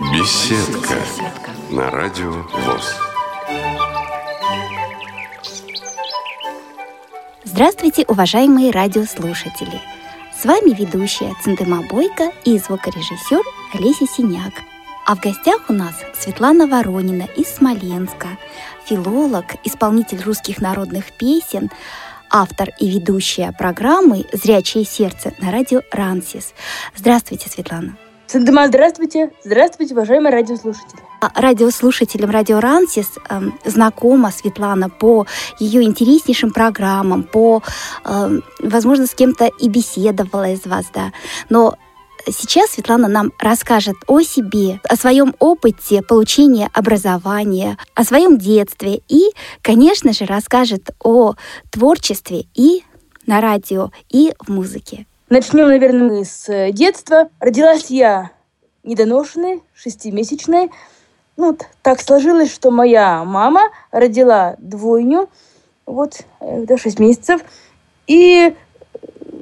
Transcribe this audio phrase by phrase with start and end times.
[0.00, 0.94] Беседка
[1.70, 2.94] на радио ВОЗ.
[7.42, 9.80] Здравствуйте, уважаемые радиослушатели!
[10.40, 13.42] С вами ведущая Центыма Бойко и звукорежиссер
[13.74, 14.52] Олеся Синяк.
[15.04, 18.28] А в гостях у нас Светлана Воронина из Смоленска,
[18.84, 21.70] филолог, исполнитель русских народных песен,
[22.30, 26.54] автор и ведущая программы «Зрячее сердце» на радио «Рансис».
[26.94, 27.96] Здравствуйте, Светлана.
[28.28, 29.32] Сандема, здравствуйте.
[29.42, 31.00] Здравствуйте, уважаемые радиослушатели.
[31.22, 35.26] А Радиослушателям Радио Рансис э, знакома Светлана по
[35.58, 37.62] ее интереснейшим программам, по,
[38.04, 41.12] э, возможно, с кем-то и беседовала из вас, да.
[41.48, 41.76] Но
[42.28, 49.30] сейчас Светлана нам расскажет о себе, о своем опыте получения образования, о своем детстве и,
[49.62, 51.32] конечно же, расскажет о
[51.70, 52.84] творчестве и
[53.26, 55.06] на радио, и в музыке.
[55.30, 57.28] Начнем, наверное, мы с э, детства.
[57.38, 58.30] Родилась я
[58.82, 60.70] недоношенной, шестимесячной.
[61.36, 65.28] Ну, так сложилось, что моя мама родила двойню,
[65.84, 67.42] вот, э, до шесть месяцев.
[68.06, 68.56] И,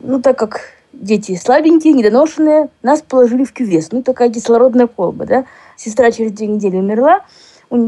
[0.03, 3.93] ну, так как дети слабенькие, недоношенные, нас положили в кювес.
[3.93, 5.45] Ну, такая кислородная колба, да.
[5.77, 7.21] Сестра через две недели умерла,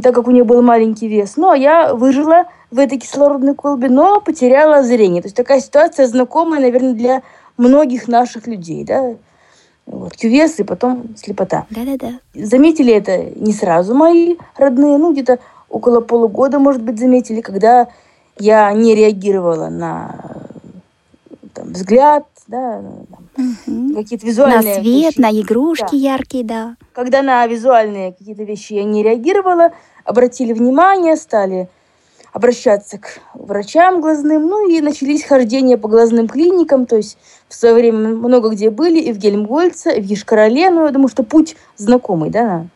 [0.05, 1.36] так как у нее был маленький вес.
[1.36, 5.20] Ну, а я выжила в этой кислородной колбе, но потеряла зрение.
[5.20, 7.23] То есть такая ситуация знакомая, наверное, для
[7.59, 9.14] многих наших людей, да,
[9.87, 11.67] вот, кювес и потом слепота.
[11.70, 12.20] Да-да-да.
[12.34, 17.89] Заметили это не сразу мои родные, ну, где-то около полугода, может быть, заметили, когда
[18.39, 20.14] я не реагировала на
[21.55, 22.83] там, взгляд, да,
[23.36, 23.95] Мгм.
[23.95, 25.20] какие-то визуальные На свет, вещи.
[25.20, 25.97] на игрушки Да.
[25.97, 26.77] яркие, да.
[26.92, 29.70] Когда на визуальные какие-то вещи я не реагировала,
[30.05, 31.69] обратили внимание, стали
[32.33, 37.75] обращаться к врачам глазным, ну и начались хождения по глазным клиникам, то есть в свое
[37.75, 41.57] время много где были, и в Гельмгольце, и в Ешкарале, ну я думаю, что путь
[41.77, 42.67] знакомый, да,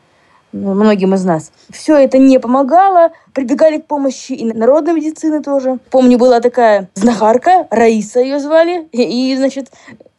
[0.53, 1.51] многим из нас.
[1.71, 5.79] Все это не помогало, прибегали к помощи и народной медицины тоже.
[5.91, 9.71] Помню, была такая знахарка, Раиса ее звали, и, и значит,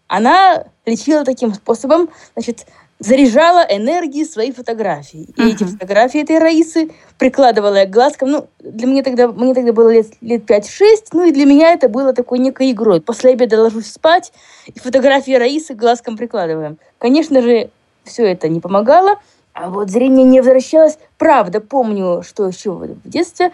[0.08, 2.66] она лечила таким способом, значит,
[3.06, 5.28] заряжала энергией свои фотографии.
[5.36, 8.32] И эти фотографии этой Раисы прикладывала я к глазкам.
[8.32, 11.90] Ну, для меня тогда, мне тогда было лет, лет 5-6, ну и для меня это
[11.90, 13.02] было такой некой игрой.
[13.02, 14.32] После обеда ложусь спать,
[14.68, 16.78] и фотографии Раисы к глазкам прикладываем.
[16.98, 17.70] Конечно же,
[18.04, 19.20] все это не помогало,
[19.54, 20.98] а вот зрение не возвращалось.
[21.18, 23.52] Правда, помню, что еще в детстве,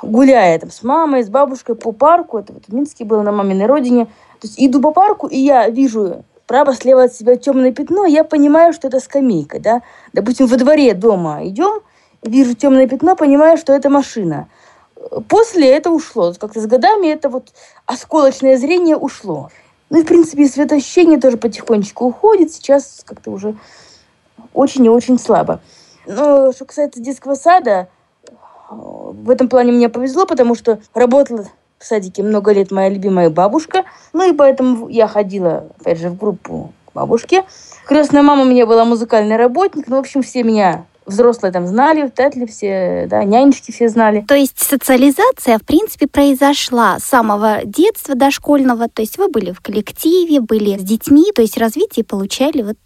[0.00, 3.66] гуляя там с мамой, с бабушкой по парку, это вот в Минске было на маминой
[3.66, 4.06] родине,
[4.40, 8.74] то есть иду по парку, и я вижу право-слева от себя темное пятно, я понимаю,
[8.74, 9.80] что это скамейка, да.
[10.12, 11.80] Допустим, во дворе дома идем,
[12.22, 14.48] вижу темное пятно, понимаю, что это машина.
[15.30, 16.34] После это ушло.
[16.38, 17.54] Как-то с годами это вот
[17.86, 19.48] осколочное зрение ушло.
[19.88, 22.52] Ну и, в принципе, светоощущение тоже потихонечку уходит.
[22.52, 23.56] Сейчас как-то уже
[24.52, 25.60] очень и очень слабо.
[26.04, 27.88] Но что касается детского сада,
[28.68, 31.46] в этом плане мне повезло, потому что работала
[31.82, 33.84] в садике много лет моя любимая бабушка.
[34.12, 37.44] Ну и поэтому я ходила, опять же, в группу к бабушке.
[37.86, 39.88] Крестная мама у меня была музыкальный работник.
[39.88, 44.24] Ну, в общем, все меня взрослые там знали, вряд ли все, да, нянечки все знали.
[44.26, 49.60] То есть социализация, в принципе, произошла с самого детства дошкольного, то есть вы были в
[49.60, 52.76] коллективе, были с детьми, то есть развитие получали, вот,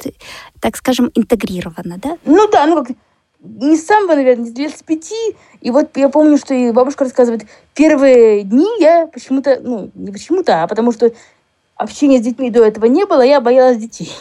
[0.61, 2.17] так скажем, интегрированно, да?
[2.25, 2.97] Ну да, ну как
[3.41, 5.37] не с самого, наверное, с пяти.
[5.61, 10.63] И вот я помню, что и бабушка рассказывает, первые дни я почему-то, ну, не почему-то,
[10.63, 11.13] а потому что
[11.77, 14.13] общения с детьми до этого не было, я боялась детей.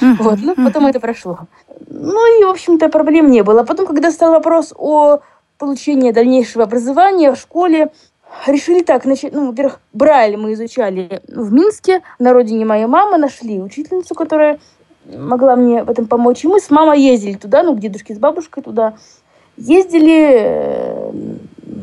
[0.00, 1.40] Вот, ну, потом это прошло.
[1.88, 3.64] Ну, и, в общем-то, проблем не было.
[3.64, 5.20] Потом, когда стал вопрос о
[5.58, 7.90] получении дальнейшего образования в школе,
[8.46, 13.60] решили так, значит, ну, во-первых, Брайль мы изучали в Минске, на родине моей мамы, нашли
[13.60, 14.58] учительницу, которая
[15.06, 16.44] могла мне в этом помочь.
[16.44, 18.94] И мы с мамой ездили туда, ну, к дедушке с бабушкой туда.
[19.56, 21.12] Ездили э,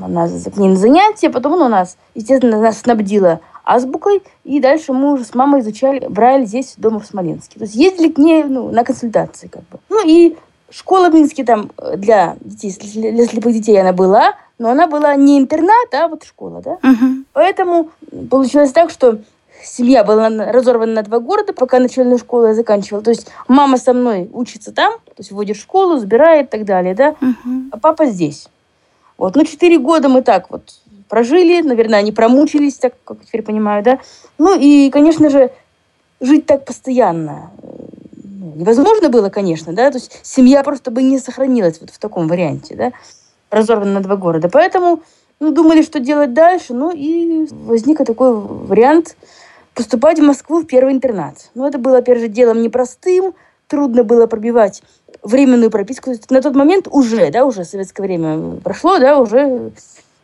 [0.07, 5.13] на, к ней на занятия, потом она нас, естественно, нас снабдила азбукой, и дальше мы
[5.13, 7.59] уже с мамой изучали Брайль здесь, дома в Смоленске.
[7.59, 9.79] То есть ездили к ней ну, на консультации, как бы.
[9.89, 10.35] Ну и
[10.69, 12.75] школа в Минске там э, для детей,
[13.11, 16.77] для слепых детей она была, но она была не интернат, а вот школа, да.
[16.81, 17.25] Мгм.
[17.33, 17.89] Поэтому
[18.29, 19.19] получилось так, что
[19.63, 23.03] семья была на- разорвана на два города, пока начальную школу я заканчивала.
[23.03, 26.65] То есть мама со мной учится там, то есть вводит в школу, забирает и так
[26.65, 27.69] далее, да, Мгм.
[27.71, 28.47] а папа здесь.
[29.17, 30.63] Вот, ну, четыре года мы так вот
[31.09, 33.99] прожили, наверное, они промучились, так как теперь понимаю, да.
[34.37, 35.51] Ну, и, конечно же,
[36.21, 37.51] жить так постоянно
[38.23, 42.27] ну, невозможно было, конечно, да, то есть семья просто бы не сохранилась вот в таком
[42.27, 42.91] варианте, да,
[43.49, 44.49] разорвана на два города.
[44.49, 45.01] Поэтому,
[45.39, 49.15] ну, думали, что делать дальше, ну, и возник такой вариант
[49.73, 51.49] поступать в Москву в первый интернат.
[51.55, 53.33] Ну, это было, опять же, делом непростым,
[53.67, 54.83] трудно было пробивать
[55.23, 56.11] временную прописку.
[56.29, 59.71] На тот момент уже, да, уже советское время прошло, да, уже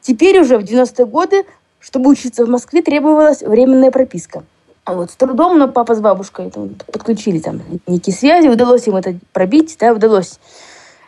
[0.02, 1.46] теперь уже в 90-е годы,
[1.80, 4.44] чтобы учиться в Москве, требовалась временная прописка.
[4.84, 8.96] А вот с трудом, но папа с бабушкой там, подключили там некие связи, удалось им
[8.96, 10.40] это пробить, да, удалось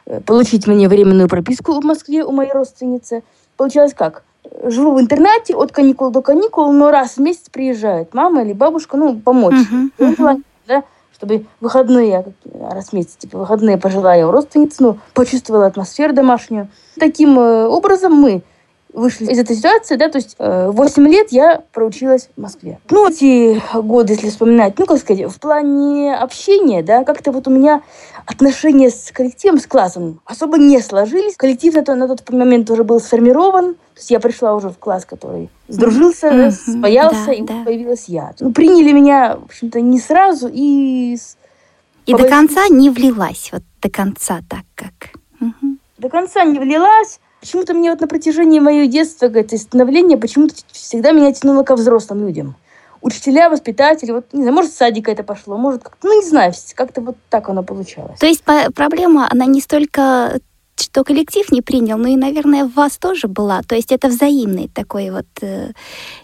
[0.06, 3.24] э, получить мне временную прописку в Москве у моей родственницы.
[3.56, 4.24] Получалось как?
[4.63, 8.98] Живу в интернате от каникул до каникул, но раз в месяц приезжает мама или бабушка,
[8.98, 9.54] ну, помочь.
[9.54, 10.44] Uh-huh, uh-huh.
[10.68, 16.13] Да, чтобы выходные, раз в месяц, типа выходные пожила я у родственницы, ну, почувствовала атмосферу
[16.13, 16.68] домашнюю.
[16.98, 18.42] Таким э, образом мы
[18.94, 22.80] вышли из этой ситуации, да, то есть э, 8 лет я проучилась в Москве.
[22.89, 27.51] Ну, эти годы, если вспоминать, ну, как сказать, в плане общения, да, как-то вот у
[27.51, 27.81] меня
[28.25, 31.36] отношения с коллективом, с классом особо не сложились.
[31.36, 34.77] Коллектив на, то, на тот момент уже был сформирован, то есть я пришла уже в
[34.77, 36.80] класс, который сдружился, mm-hmm.
[36.80, 37.63] спаялся, да, и да.
[37.65, 38.33] появилась я.
[38.39, 41.18] Ну, приняли меня, в общем-то, не сразу, и...
[42.06, 45.12] И до конца не влилась, вот до конца так как...
[45.39, 45.77] Угу.
[46.00, 51.12] До конца не влилась, Почему-то мне вот на протяжении моего детства, это становление, почему-то всегда
[51.12, 52.56] меня тянуло ко взрослым людям.
[53.01, 56.51] Учителя, воспитатели, вот, не знаю, может, с садика это пошло, может, как-то, ну, не знаю,
[56.75, 58.19] как-то вот так оно получалось.
[58.19, 60.39] То есть проблема, она не столько
[60.81, 63.62] что коллектив не принял, но и, наверное, в вас тоже была.
[63.68, 65.72] То есть это взаимное такое вот э,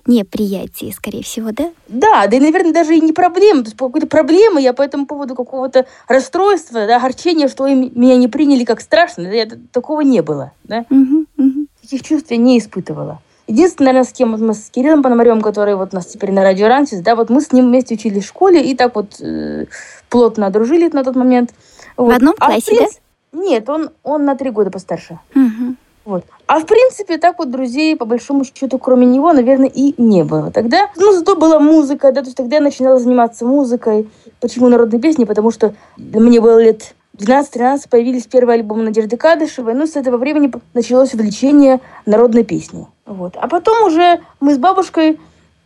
[0.06, 1.72] неприятие, скорее всего, да?
[1.88, 3.62] Да, да и, наверное, даже и не проблема.
[3.62, 8.28] То есть какой-то проблемы я по этому поводу какого-то расстройства, да, огорчения, что меня не
[8.28, 10.52] приняли как страшно, да, я, такого не было.
[10.64, 10.86] Да?
[10.90, 11.68] Угу, угу.
[11.82, 13.22] Таких чувств я не испытывала.
[13.48, 16.42] Единственное, наверное, с кем вот мы с Кириллом Пономарем, который вот у нас теперь на
[16.42, 19.66] радио Рансис, да, вот мы с ним вместе учились в школе и так вот э,
[20.10, 21.54] плотно дружили на тот момент.
[21.96, 22.12] Вот.
[22.12, 22.88] В одном а классе, а, да?
[23.36, 25.20] Нет, он, он на три года постарше.
[25.36, 25.76] Угу.
[26.06, 26.24] Вот.
[26.48, 30.52] А в принципе, так вот друзей, по большому счету, кроме него, наверное, и не было.
[30.52, 34.08] Тогда, ну, зато была музыка, да, то есть тогда я начинала заниматься музыкой.
[34.40, 35.26] Почему народные песни?
[35.26, 39.74] Потому что мне было лет 12-13, появились первые альбомы Надежды Кадышевой.
[39.74, 42.86] Ну, с этого времени началось увлечение народной песней.
[43.06, 43.36] Вот.
[43.38, 45.20] А потом уже мы с бабушкой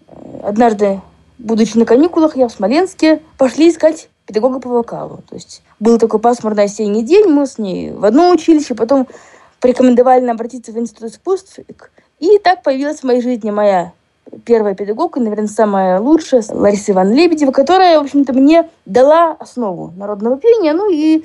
[0.07, 1.01] э, однажды,
[1.38, 5.21] будучи на каникулах, я в Смоленске, пошли искать педагога по вокалу.
[5.27, 9.07] То есть был такой пасмурный осенний день, мы с ней в одно училище, потом
[9.59, 11.57] порекомендовали нам обратиться в Институт искусств.
[12.19, 13.91] И так появилась в моей жизни моя
[14.45, 20.37] первая педагогка, наверное, самая лучшая, Лариса Ивановна Лебедева, которая, в общем-то, мне дала основу народного
[20.37, 20.73] пения.
[20.73, 21.23] Ну и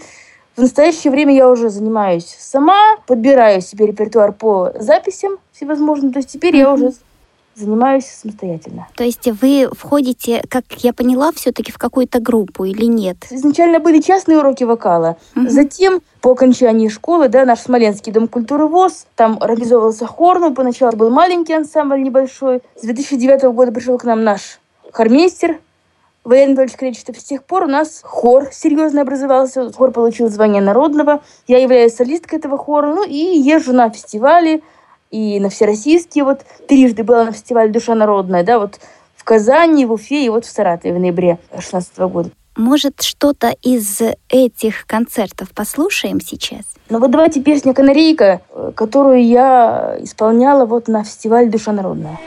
[0.57, 6.11] в настоящее время я уже занимаюсь сама, подбираю себе репертуар по записям всевозможным.
[6.15, 6.95] То есть теперь я уже
[7.55, 8.89] занимаюсь самостоятельно.
[8.95, 13.17] То есть вы входите, как я поняла, все-таки в какую-то группу или нет?
[13.31, 15.17] Изначально были частные уроки вокала.
[15.37, 15.49] Угу.
[15.49, 20.97] Затем, по окончании школы, да, наш Смоленский дом культуры ВОЗ, там организовывался хор, ну, поначалу
[20.97, 22.61] был маленький ансамбль небольшой.
[22.77, 24.59] С 2009 года пришел к нам наш
[24.93, 25.59] хормейстер,
[26.25, 27.21] Валерий Анатольевич Кречетов.
[27.21, 29.71] С тех пор у нас хор серьезно образовался.
[29.73, 31.23] Хор получил звание народного.
[31.47, 32.95] Я являюсь солисткой этого хора.
[32.95, 34.63] Ну и езжу на фестивали,
[35.15, 38.81] и на всероссийские, вот трижды была на фестивале «Душа народная», да, вот
[39.17, 42.31] в Казани, в Уфе и вот в Саратове в ноябре 2016 года.
[42.57, 46.63] Может, что-то из этих концертов послушаем сейчас?
[46.91, 52.19] Ну вот давайте песню «Канарейка», э, которую я исполняла вот на фестивале «Душа народная».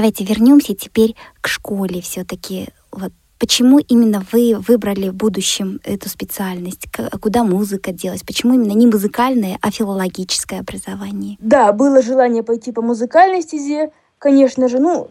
[0.00, 2.68] Давайте вернемся теперь к школе все-таки.
[2.90, 6.88] Вот Почему именно вы выбрали в будущем эту специальность?
[7.22, 8.22] Куда музыка делась?
[8.22, 11.38] Почему именно не музыкальное, а филологическое образование?
[11.40, 14.78] Да, было желание пойти по музыкальной стезе, конечно же.
[14.78, 15.08] Ну,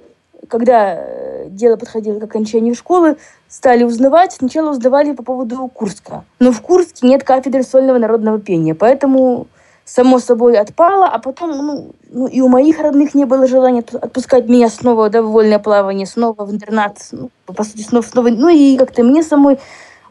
[0.47, 3.17] когда э, дело подходило к окончанию школы,
[3.47, 4.33] стали узнавать.
[4.33, 6.23] Сначала узнавали по поводу Курска.
[6.37, 9.47] Но в Курске нет кафедры сольного народного пения, поэтому
[9.89, 14.47] само собой отпало, а потом, ну, ну, и у моих родных не было желания отпускать
[14.47, 18.49] меня снова да, в вольное плавание, снова в интернат, ну, по сути, снова, снова, ну,
[18.49, 19.57] и как-то мне самой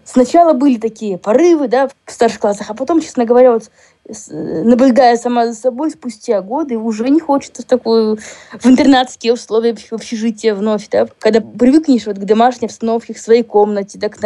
[0.04, 3.70] сначала были такие порывы, да, в старших классах, а потом, честно говоря, вот
[4.30, 8.18] наблюдая сама за собой спустя годы, уже не хочется в такую,
[8.58, 13.44] в интернатские условия, в общежитие вновь, да, когда привыкнешь вот к домашней обстановке, к своей
[13.44, 14.18] комнате, да, к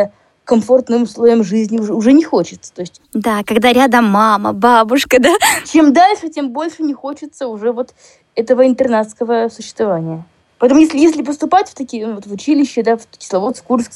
[0.44, 2.72] комфортным условиям жизни уже, уже не хочется.
[2.72, 5.34] То есть, да, когда рядом мама, бабушка, да.
[5.66, 7.94] Чем дальше, тем больше не хочется уже вот
[8.34, 10.24] этого интернатского существования.
[10.58, 13.92] Поэтому если, если поступать в такие, вот в училище, да, в Кисловодск, Курск,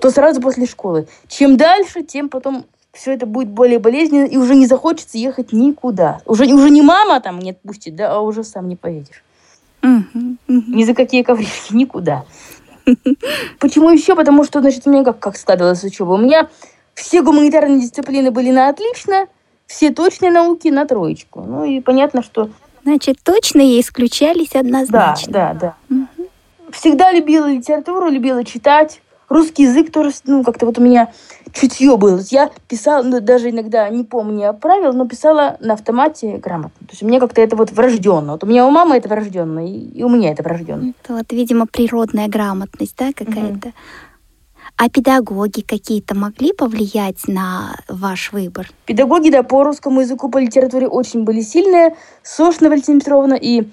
[0.00, 1.06] то сразу после школы.
[1.26, 6.20] Чем дальше, тем потом все это будет более болезненно, и уже не захочется ехать никуда.
[6.26, 9.24] Уже, уже не мама там не отпустит, да, а уже сам не поедешь.
[9.82, 10.36] Угу, угу.
[10.48, 12.24] Ни за какие ковришки, никуда.
[13.58, 14.14] Почему еще?
[14.14, 16.12] Потому что, значит, у меня как, как складывалась учеба?
[16.12, 16.48] У меня
[16.94, 19.26] все гуманитарные дисциплины были на отлично,
[19.66, 21.42] все точные науки на троечку.
[21.42, 22.50] Ну и понятно, что...
[22.84, 25.32] Значит, точные исключались однозначно.
[25.32, 25.96] Да, да, да.
[26.18, 26.28] Угу.
[26.72, 29.00] Всегда любила литературу, любила читать.
[29.28, 31.12] Русский язык тоже, ну, как-то вот у меня
[31.52, 32.20] чутье было.
[32.30, 36.86] Я писала, ну, даже иногда, не помню правил, но писала на автомате грамотно.
[36.86, 38.32] То есть у меня как-то это вот врожденно.
[38.32, 40.92] Вот у меня у мамы это врожденно, и, и у меня это врожденно.
[41.02, 43.68] Это вот, видимо, природная грамотность, да, какая-то.
[43.68, 43.74] Угу.
[44.76, 48.70] А педагоги какие-то могли повлиять на ваш выбор?
[48.86, 51.94] Педагоги, да, по русскому языку, по литературе очень были сильные.
[52.22, 53.64] Сошна Валентина Петровна и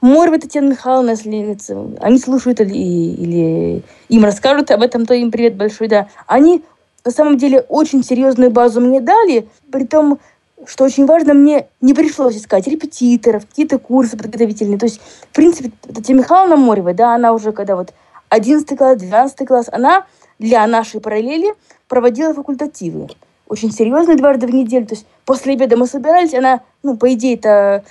[0.00, 1.56] Морва Татьяна Михайловна, если
[2.00, 6.08] они слушают или, или им расскажут об этом, то им привет большой, да.
[6.26, 6.64] Они
[7.06, 10.18] на самом деле очень серьезную базу мне дали, при том,
[10.66, 14.76] что очень важно, мне не пришлось искать репетиторов, какие-то курсы подготовительные.
[14.76, 17.94] То есть, в принципе, Татьяна Михайловна Морева, да, она уже когда вот
[18.30, 20.04] 11 класс, 12 класс, она
[20.40, 21.54] для нашей параллели
[21.86, 23.08] проводила факультативы.
[23.48, 24.86] Очень серьезные дважды в неделю.
[24.86, 27.84] То есть после обеда мы собирались, она, ну, по идее, это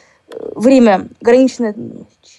[0.55, 1.73] время ограничено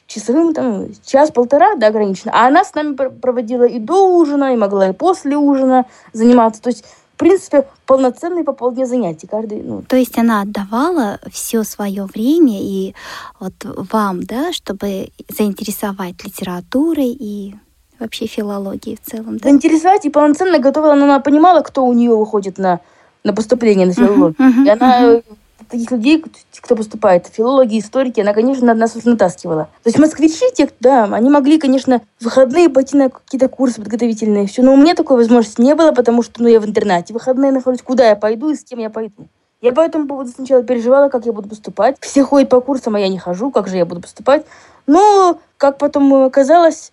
[0.06, 2.32] часовым, там, час-полтора, да, ограничено.
[2.34, 6.62] А она с нами проводила и до ужина, и могла и после ужина заниматься.
[6.62, 6.84] То есть,
[7.14, 9.62] в принципе, полноценные по полдня занятий каждый.
[9.62, 9.82] Ну.
[9.82, 12.94] То есть она отдавала все свое время и
[13.40, 17.54] вот вам, да, чтобы заинтересовать литературой и
[17.98, 19.48] вообще филологией в целом, да?
[19.48, 22.80] Заинтересовать и полноценно готовила, но она понимала, кто у нее выходит на,
[23.24, 24.34] на поступление на филологию.
[24.38, 25.22] Uh-huh, uh-huh, и она uh-huh
[25.68, 26.24] таких людей,
[26.60, 29.64] кто поступает, филологи, историки, она, конечно, нас уже натаскивала.
[29.82, 34.46] То есть москвичи, те, да, они могли, конечно, в выходные пойти на какие-то курсы подготовительные,
[34.46, 37.14] все, но у меня такой возможности не было, потому что, ну, я в интернате, в
[37.14, 39.28] выходные нахожусь, куда я пойду и с кем я пойду.
[39.62, 41.96] Я по этому поводу сначала переживала, как я буду поступать.
[42.00, 44.44] Все ходят по курсам, а я не хожу, как же я буду поступать.
[44.86, 46.92] Но, как потом оказалось,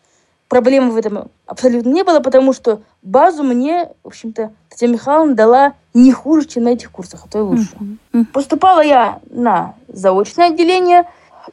[0.53, 5.73] проблемы в этом абсолютно не было, потому что базу мне, в общем-то, Татьяна Михайловна дала
[5.95, 7.71] не хуже, чем на этих курсах, а то и лучше.
[7.79, 8.25] Uh-huh.
[8.25, 11.05] Поступала я на заочное отделение,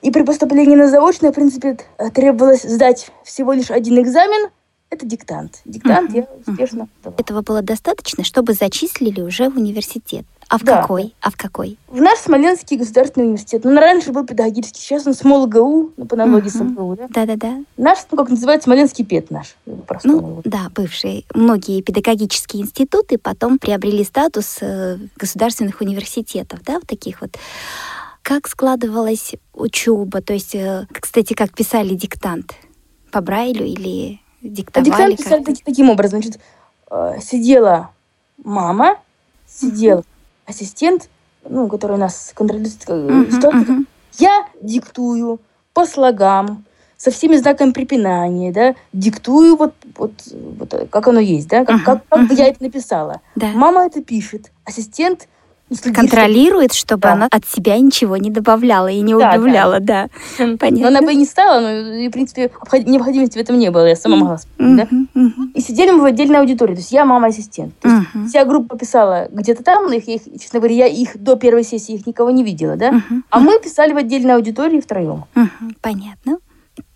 [0.03, 1.79] и при поступлении на заочное, в принципе,
[2.13, 4.51] требовалось сдать всего лишь один экзамен,
[4.91, 5.63] это диктант.
[5.65, 6.17] Диктант uh-huh.
[6.17, 7.15] я успешно uh-huh.
[7.17, 10.27] Этого было достаточно, чтобы зачислили уже в университет.
[10.51, 10.83] А в да.
[10.83, 11.15] какой?
[11.21, 11.79] А в какой?
[11.87, 13.63] В наш Смоленский государственный университет.
[13.63, 16.51] Ну, раньше был педагогический, сейчас он СмолГУ, ну, по аналогии uh-huh.
[16.51, 17.07] с МГУ, да?
[17.09, 17.65] Да-да-да.
[17.77, 19.55] Наш, ну, как называется, Смоленский ПЕТ наш.
[20.03, 21.25] Ну, да, бывший.
[21.33, 27.31] Многие педагогические институты потом приобрели статус э, государственных университетов, да, в таких вот.
[28.23, 30.21] Как складывалась учеба?
[30.21, 32.55] То есть, э, кстати, как писали диктант?
[33.13, 34.91] По Брайлю или диктовали?
[34.91, 36.21] Диктант писали таки, таким образом.
[36.21, 36.41] Значит,
[36.91, 37.91] э, сидела
[38.43, 38.99] мама,
[39.47, 40.05] сидел
[40.51, 41.09] ассистент,
[41.49, 43.85] ну, который у нас контролирует uh-huh, uh-huh.
[44.19, 45.41] я диктую
[45.73, 46.65] по слогам,
[46.97, 50.13] со всеми знаками препинания, да, диктую вот, вот,
[50.59, 52.29] вот как оно есть, да, как, uh-huh, как, как uh-huh.
[52.29, 53.23] бы я это написала.
[53.37, 53.49] Да.
[53.55, 55.27] Мама это пишет, ассистент
[55.95, 57.13] контролирует, чтобы да.
[57.13, 60.09] она от себя ничего не добавляла и не да, убавляла, да.
[60.39, 60.57] да.
[60.59, 60.81] Понятно.
[60.81, 63.87] Но она бы и не стала, но, и, в принципе, необходимости в этом не было,
[63.87, 64.83] я сама могла uh-huh, да.
[64.85, 65.53] Uh-huh.
[65.55, 67.79] И сидели мы в отдельной аудитории, то есть я мама-ассистент.
[67.81, 68.27] То есть uh-huh.
[68.27, 71.95] вся группа писала где-то там, но их, их, честно говоря, я их до первой сессии
[71.95, 72.91] их никого не видела, да.
[72.91, 73.23] Uh-huh.
[73.31, 75.25] А мы писали в отдельной аудитории втроем.
[75.35, 75.75] Uh-huh.
[75.81, 76.39] Понятно.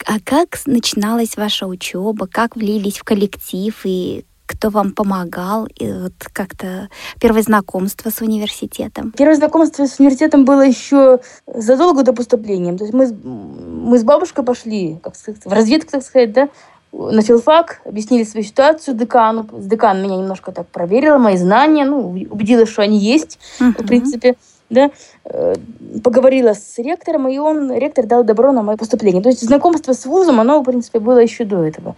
[0.06, 2.26] А как начиналась ваша учеба?
[2.26, 6.88] Как влились в коллектив и кто вам помогал, и вот как-то
[7.20, 9.12] первое знакомство с университетом?
[9.16, 12.76] Первое знакомство с университетом было еще задолго до поступления.
[12.76, 16.48] То есть мы, мы с бабушкой пошли, как сказать, в разведку, так сказать, да,
[16.92, 19.48] на филфак, объяснили свою ситуацию декану.
[19.52, 23.82] Декан меня немножко так проверила, мои знания, ну, убедилась, что они есть, uh-huh.
[23.82, 24.36] в принципе
[24.70, 24.90] да,
[25.24, 25.54] э,
[26.02, 29.22] поговорила с ректором, и он, ректор дал добро на мое поступление.
[29.22, 31.96] То есть знакомство с вузом, оно, в принципе, было еще до этого.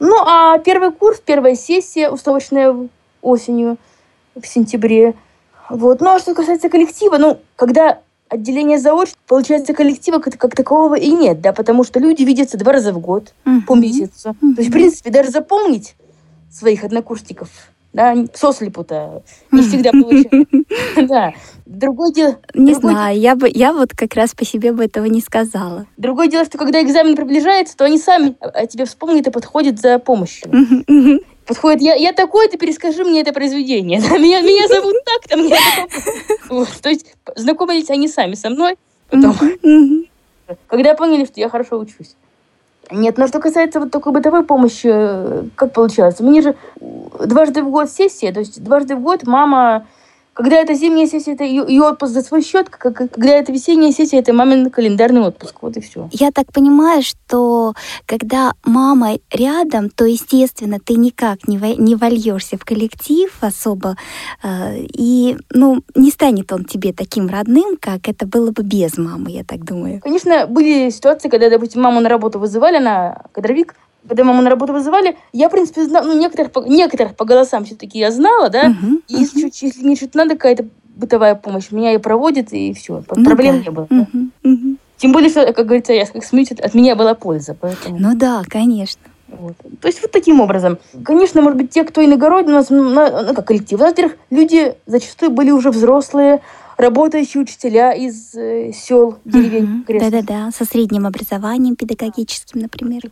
[0.00, 2.88] Ну, а первый курс, первая сессия установочная
[3.22, 3.78] осенью,
[4.40, 5.14] в сентябре.
[5.68, 6.00] Вот.
[6.00, 11.10] Ну, а что касается коллектива, ну, когда отделение заочно, получается, коллектива как, как такового и
[11.10, 13.62] нет, да, потому что люди видятся два раза в год, uh-huh.
[13.66, 14.30] по месяцу.
[14.30, 14.54] Uh-huh.
[14.54, 15.94] То есть, в принципе, даже запомнить
[16.50, 17.48] своих однокурсников
[17.92, 20.46] да, сослепу-то не всегда получается.
[21.08, 21.32] Да.
[21.64, 22.38] Другое дело...
[22.54, 25.86] Не знаю, я бы, я вот как раз по себе бы этого не сказала.
[25.96, 29.98] Другое дело, что когда экзамен приближается, то они сами о тебе вспомнят и подходят за
[29.98, 30.50] помощью.
[31.46, 34.00] Подходит, я, я такой, ты перескажи мне это произведение.
[34.18, 35.56] Меня, меня зовут так-то, мне.
[36.50, 36.68] Вот.
[36.82, 38.76] То есть знакомились они сами со мной.
[39.08, 39.34] Потом,
[40.66, 42.16] когда поняли, что я хорошо учусь.
[42.90, 46.20] Нет, но что касается вот такой бытовой помощи, э, как получалось?
[46.20, 49.86] У меня же дважды в год сессия, то есть дважды в год мама
[50.38, 54.32] когда это зимняя сессия, это ее, отпуск за свой счет, когда это весенняя сессия, это
[54.32, 55.56] мамин календарный отпуск.
[55.62, 56.08] Вот и все.
[56.12, 57.74] Я так понимаю, что
[58.06, 63.96] когда мама рядом, то, естественно, ты никак не, не вольешься в коллектив особо,
[64.44, 69.32] э, и, ну, не станет он тебе таким родным, как это было бы без мамы,
[69.32, 70.00] я так думаю.
[70.00, 73.74] Конечно, были ситуации, когда, допустим, маму на работу вызывали, она кадровик,
[74.08, 77.64] когда маму на работу вызывали, я, в принципе, знала, ну, некоторых, по, некоторых по голосам
[77.64, 79.58] все-таки я знала, да, uh-huh, и если, uh-huh.
[79.60, 83.64] если мне что-то надо, какая-то бытовая помощь, меня и проводит, и все, ну, проблем да.
[83.64, 83.84] не было.
[83.84, 84.06] Uh-huh,
[84.42, 84.50] да.
[84.50, 84.76] uh-huh.
[84.96, 87.56] Тем более, что, как говорится, я как смеюсь, от меня была польза.
[87.58, 87.98] Поэтому...
[87.98, 89.00] Ну да, конечно.
[89.28, 89.54] Вот.
[89.80, 90.78] То есть вот таким образом.
[91.04, 95.30] Конечно, может быть, те, кто иногородний, у нас, ну, ну как коллектив, во-первых, люди зачастую
[95.30, 96.40] были уже взрослые,
[96.78, 99.84] работающие учителя из э, сел, деревень.
[99.86, 99.98] Угу.
[99.98, 103.02] Да-да-да, со средним образованием педагогическим, например.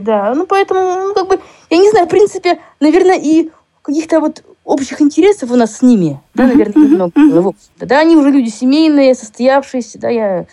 [0.00, 0.32] Да.
[0.34, 3.50] Ну, поэтому, ну, как бы, я не знаю, в принципе, наверное, и
[3.82, 7.54] каких-то вот общих интересов у нас с ними, да, наверное, много было.
[7.78, 10.46] Да, да, они уже люди семейные, состоявшиеся, да, я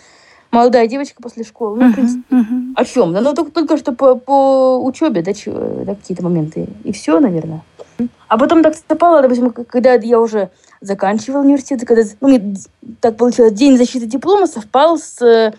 [0.51, 1.77] молодая девочка после школы.
[1.79, 2.23] Ну, в принципе,
[2.75, 3.13] о чем?
[3.13, 5.33] Да, ну, только, только что по, по учебе, да,
[5.85, 6.67] да, какие-то моменты.
[6.83, 7.61] И все, наверное.
[8.27, 10.49] А потом так совпало, допустим, когда я уже
[10.81, 12.55] заканчивала университет, когда ну, мне
[13.01, 15.53] так получилось, день защиты диплома совпал с э,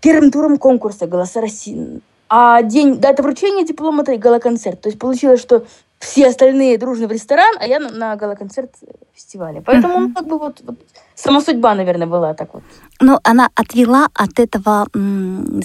[0.00, 2.00] первым туром конкурса «Голоса России».
[2.28, 4.80] А день дата вручения диплома– это гала-концерт.
[4.80, 5.64] То есть получилось, что
[5.98, 8.70] все остальные дружно в ресторан, а я на, на гала-концерт
[9.14, 9.62] фестиваля.
[9.64, 10.14] Поэтому, uh-huh.
[10.14, 10.76] как бы вот, вот
[11.14, 12.62] сама судьба, наверное, была так вот.
[13.00, 14.86] Ну, она отвела от этого,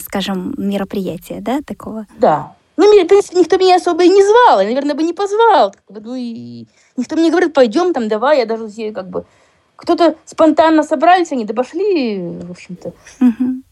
[0.01, 2.07] скажем, мероприятия, да, такого?
[2.17, 2.55] Да.
[2.77, 5.75] Ну, в принципе, никто меня особо и не звал, и, наверное, бы не позвал.
[5.89, 6.65] Ну, и
[6.97, 9.25] никто мне не говорит, пойдем там, давай, я даже как бы...
[9.75, 12.93] Кто-то спонтанно собрались, они да пошли, в общем-то.
[13.19, 13.63] Угу.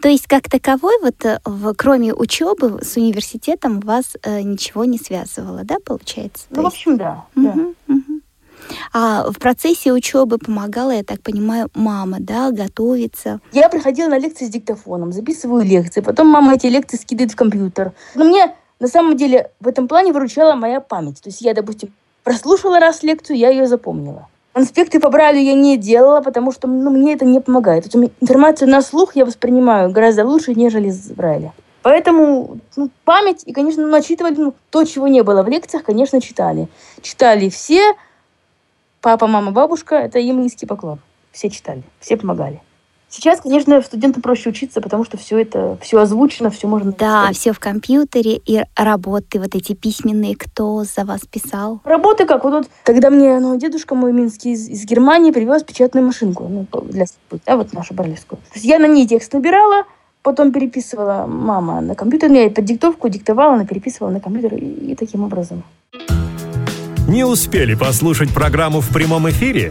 [0.00, 4.98] То есть, как таковой, вот э, в, кроме учебы с университетом вас э, ничего не
[4.98, 6.46] связывало, да, получается?
[6.50, 7.24] Ну, То в общем, да.
[7.36, 7.94] Угу, да.
[7.94, 8.20] Угу.
[8.92, 13.40] А в процессе учебы помогала, я так понимаю, мама, да, готовиться?
[13.52, 17.92] Я приходила на лекции с диктофоном, записываю лекции, потом мама эти лекции скидывает в компьютер.
[18.14, 21.22] Но мне на самом деле в этом плане выручала моя память.
[21.22, 21.92] То есть я, допустим,
[22.24, 24.28] прослушала раз лекцию, я ее запомнила.
[24.52, 27.86] Конспекты по Брайлю я не делала, потому что ну, мне это не помогает.
[27.86, 31.52] Есть информацию на слух я воспринимаю гораздо лучше, нежели с Брайля.
[31.82, 36.68] Поэтому ну, память, и, конечно, начитывали ну, то, чего не было в лекциях, конечно, читали.
[37.00, 37.94] Читали все,
[39.00, 41.00] папа, мама, бабушка, это им низкий поклон.
[41.32, 42.60] Все читали, все помогали.
[43.14, 46.92] Сейчас, конечно, студентам проще учиться, потому что все это, все озвучено, все можно...
[46.92, 51.82] Да, все в компьютере, и работы вот эти письменные, кто за вас писал?
[51.84, 52.42] Работы как?
[52.42, 56.66] Вот, вот когда мне ну, дедушка мой минский из, из Германии привез печатную машинку, ну,
[56.84, 57.04] для
[57.44, 58.38] да, вот нашу барлевскую.
[58.38, 59.84] То есть я на ней текст набирала,
[60.22, 64.94] потом переписывала мама на компьютер, я под диктовку диктовала, она переписывала на компьютер, и, и
[64.94, 65.64] таким образом.
[67.06, 69.70] Не успели послушать программу в прямом эфире?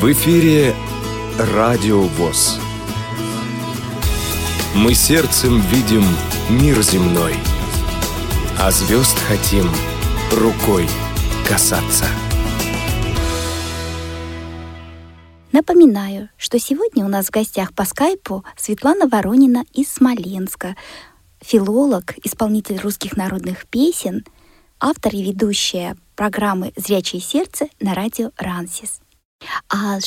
[0.00, 0.76] В эфире
[1.40, 2.60] Радио ВОЗ.
[4.76, 6.04] Мы сердцем видим
[6.48, 7.34] мир земной,
[8.60, 9.68] А звезд хотим
[10.30, 10.86] рукой
[11.48, 12.04] касаться.
[15.50, 20.76] Напоминаю, что сегодня у нас в гостях по скайпу Светлана Воронина из Смоленска,
[21.40, 24.24] филолог, исполнитель русских народных песен,
[24.78, 29.00] автор и ведущая программы «Зрячее сердце» на радио «Рансис».
[29.70, 29.98] А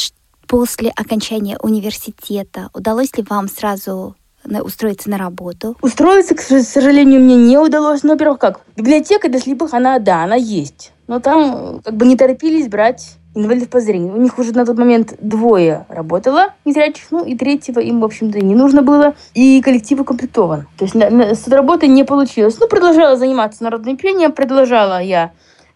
[0.47, 5.77] после окончания университета удалось ли вам сразу устроиться на работу?
[5.81, 8.03] Устроиться, к сожалению, мне не удалось.
[8.03, 8.61] Ну, во-первых, как?
[8.75, 10.93] Библиотека для слепых, она, да, она есть.
[11.07, 14.13] Но там как бы не торопились брать инвалидов по зрению.
[14.13, 18.39] У них уже на тот момент двое работало незрячих, ну и третьего им, в общем-то,
[18.39, 19.15] не нужно было.
[19.33, 20.67] И коллектив укомплектован.
[20.77, 22.57] То есть на, на, с работы не получилось.
[22.59, 25.31] Ну, продолжала заниматься народным пением, продолжала я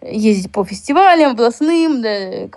[0.08, 2.48] ездить по фестивалям, областным, да,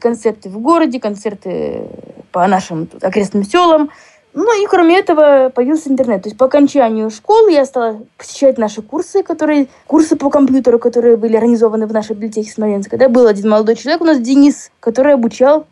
[0.00, 1.88] концерты в городе, концерты
[2.32, 3.90] по нашим окрестным селам.
[4.32, 6.22] Ну и кроме этого появился интернет.
[6.22, 11.16] То есть по окончанию школы я стала посещать наши курсы, которые, курсы по компьютеру, которые
[11.16, 12.96] были организованы в нашей библиотеке Смоленска.
[12.96, 15.66] Да, был один молодой человек у нас, Денис, который обучал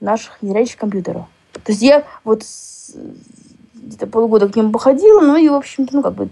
[0.00, 1.26] наших незрячих компьютеру.
[1.52, 2.42] То есть я вот
[3.74, 6.26] где-то полгода к нему походила, ну и, в общем-то, ну как бы...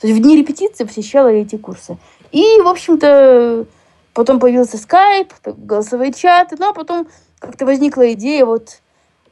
[0.00, 1.98] То есть в дни репетиции посещала эти курсы.
[2.32, 3.66] И, в общем-то,
[4.14, 8.80] потом появился скайп, голосовые чаты, ну а потом как-то возникла идея вот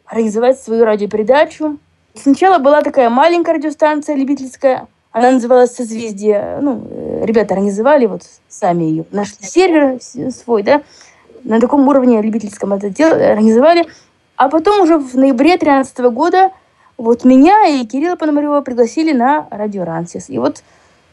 [0.04, 1.78] организовать свою радиопередачу.
[2.14, 6.58] Сначала была такая маленькая радиостанция любительская, она называлась «Созвездие».
[6.60, 9.04] Ну, э, ребята организовали, вот сами ее.
[9.10, 9.98] Нашли сервер
[10.30, 10.82] свой, да,
[11.44, 13.86] на таком уровне любительском это дело, организовали.
[14.36, 16.50] А потом уже в ноябре 2013 года
[16.96, 20.28] вот меня и Кирилла Пономарева пригласили на радио «Рансис».
[20.28, 20.62] И вот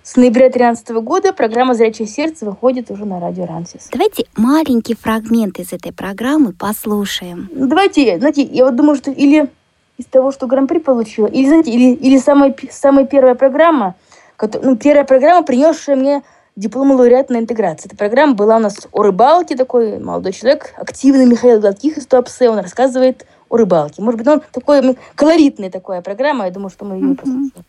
[0.05, 3.89] с ноября 2013 года программа «Зрячее сердце» выходит уже на радио «Рансис».
[3.91, 7.49] Давайте маленький фрагмент из этой программы послушаем.
[7.51, 9.49] Давайте, знаете, я вот думаю, что или
[9.97, 13.95] из того, что Гран-при получила, или, знаете, или, или самая, самая первая программа,
[14.35, 16.21] которая, ну, первая программа, принесшая мне
[16.55, 17.87] диплом лауреата на интеграции.
[17.87, 22.51] Эта программа была у нас о рыбалке, такой молодой человек, активный Михаил Гладких из Туапсе,
[22.51, 24.03] он рассказывает о рыбалке.
[24.03, 27.65] Может быть, он такой колоритная такая программа, я думаю, что мы ее послушаем.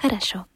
[0.00, 0.46] Хорошо.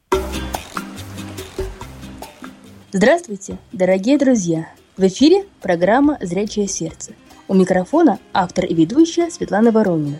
[2.91, 4.73] Здравствуйте, дорогие друзья!
[4.97, 7.11] В эфире программа «Зрячее сердце».
[7.47, 10.19] У микрофона автор и ведущая Светлана Воронина.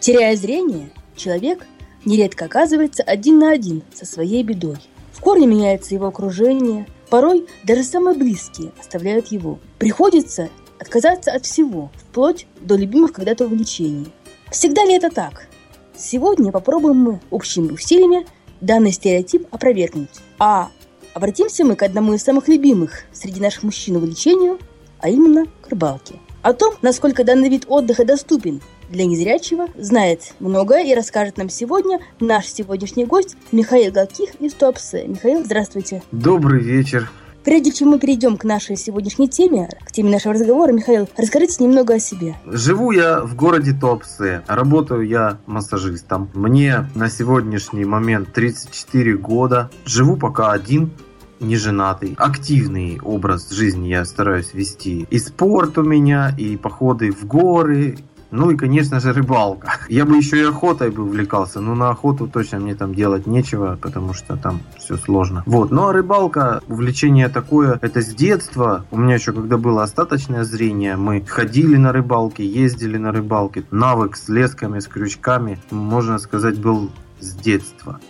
[0.00, 1.66] Теряя зрение, человек
[2.04, 4.76] нередко оказывается один на один со своей бедой.
[5.14, 9.60] В корне меняется его окружение, порой даже самые близкие оставляют его.
[9.78, 14.12] Приходится отказаться от всего, вплоть до любимых когда-то увлечений.
[14.50, 15.48] Всегда ли это так?
[15.96, 18.26] Сегодня попробуем мы общими усилиями
[18.62, 20.08] данный стереотип опровергнуть.
[20.38, 20.70] А
[21.12, 24.58] обратимся мы к одному из самых любимых среди наших мужчин увлечению,
[25.00, 26.14] а именно к рыбалке.
[26.40, 32.00] О том, насколько данный вид отдыха доступен для незрячего, знает многое и расскажет нам сегодня
[32.20, 35.06] наш сегодняшний гость Михаил Галких из Туапсе.
[35.06, 36.02] Михаил, здравствуйте.
[36.10, 37.10] Добрый вечер.
[37.44, 41.94] Прежде чем мы перейдем к нашей сегодняшней теме, к теме нашего разговора, Михаил, расскажите немного
[41.94, 42.36] о себе.
[42.46, 44.42] Живу я в городе Туапсе.
[44.46, 46.30] Работаю я массажистом.
[46.34, 49.70] Мне на сегодняшний момент 34 года.
[49.84, 50.92] Живу пока один,
[51.40, 52.14] не женатый.
[52.16, 55.06] Активный образ жизни я стараюсь вести.
[55.10, 57.98] И спорт у меня, и походы в горы,
[58.30, 59.72] ну и, конечно же, рыбалка.
[59.88, 63.78] Я бы еще и охотой бы увлекался, но на охоту точно мне там делать нечего,
[63.80, 65.42] потому что там все сложно.
[65.46, 68.84] Вот, ну а рыбалка, увлечение такое, это с детства.
[68.90, 73.64] У меня еще когда было остаточное зрение, мы ходили на рыбалки, ездили на рыбалки.
[73.70, 76.90] Навык с лесками, с крючками, можно сказать, был
[77.20, 78.00] с детства.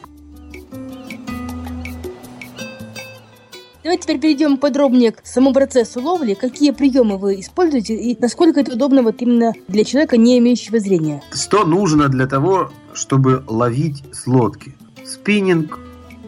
[3.82, 6.34] Давайте теперь перейдем подробнее к самому процессу ловли.
[6.34, 11.20] Какие приемы вы используете и насколько это удобно вот именно для человека, не имеющего зрения?
[11.32, 14.76] Что нужно для того, чтобы ловить с лодки?
[15.04, 15.80] Спиннинг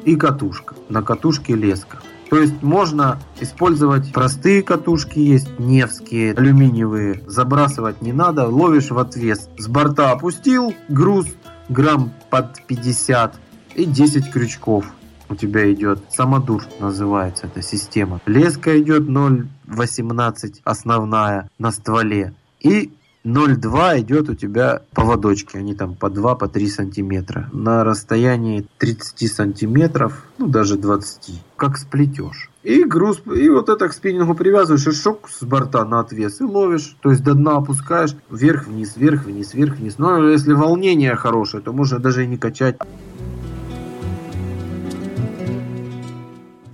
[0.04, 0.74] и катушка.
[0.88, 2.00] На катушке леска.
[2.28, 7.22] То есть можно использовать простые катушки, есть невские, алюминиевые.
[7.28, 9.48] Забрасывать не надо, ловишь в отвес.
[9.58, 11.28] С борта опустил, груз
[11.68, 13.36] грамм под 50
[13.76, 14.86] и 10 крючков
[15.28, 18.20] у тебя идет самодур называется эта система.
[18.26, 22.34] Леска идет 0,18 основная на стволе.
[22.60, 22.92] И
[23.24, 27.48] 0,2 идет у тебя поводочки, они там по 2, по 3 сантиметра.
[27.52, 32.50] На расстоянии 30 сантиметров, ну даже 20, как сплетешь.
[32.62, 36.44] И груз, и вот это к спиннингу привязываешь, и шок с борта на отвес, и
[36.44, 36.96] ловишь.
[37.00, 39.98] То есть до дна опускаешь, вверх-вниз, вверх-вниз, вверх-вниз.
[39.98, 42.76] Но если волнение хорошее, то можно даже и не качать.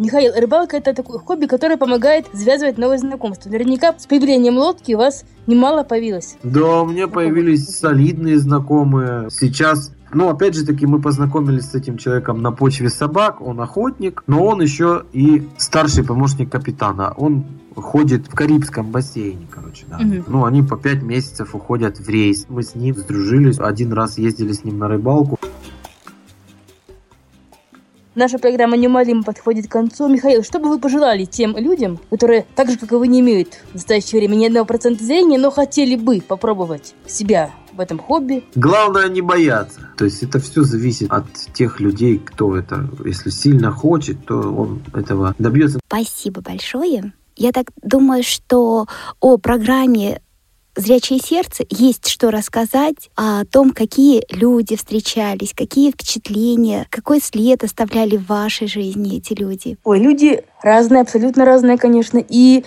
[0.00, 3.50] Михаил, рыбалка это такое хобби, которое помогает связывать новые знакомства.
[3.50, 6.38] Наверняка с появлением лодки у вас немало появилось.
[6.42, 9.28] Да, у меня появились солидные знакомые.
[9.30, 13.42] Сейчас ну, опять же таки, мы познакомились с этим человеком на почве собак.
[13.42, 17.12] Он охотник, но он еще и старший помощник капитана.
[17.18, 17.44] Он
[17.76, 19.98] ходит в Карибском бассейне, короче, да.
[19.98, 20.24] Мгм.
[20.26, 22.46] Ну, они по пять месяцев уходят в рейс.
[22.48, 23.58] Мы с ним сдружились.
[23.60, 25.38] Один раз ездили с ним на рыбалку.
[28.20, 30.06] Наша программа неумолимо подходит к концу.
[30.06, 33.54] Михаил, что бы вы пожелали тем людям, которые, так же, как и вы, не имеют
[33.70, 38.44] в настоящее время ни одного процента зрения, но хотели бы попробовать себя в этом хобби?
[38.54, 39.88] Главное не бояться.
[39.96, 44.82] То есть это все зависит от тех людей, кто это, если сильно хочет, то он
[44.92, 45.80] этого добьется.
[45.86, 47.14] Спасибо большое.
[47.36, 48.86] Я так думаю, что
[49.20, 50.20] о программе
[50.76, 58.16] «Зрячее сердце» есть что рассказать о том, какие люди встречались, какие впечатления, какой след оставляли
[58.16, 59.78] в вашей жизни эти люди.
[59.82, 62.22] Ой, люди разные, абсолютно разные, конечно.
[62.28, 62.64] И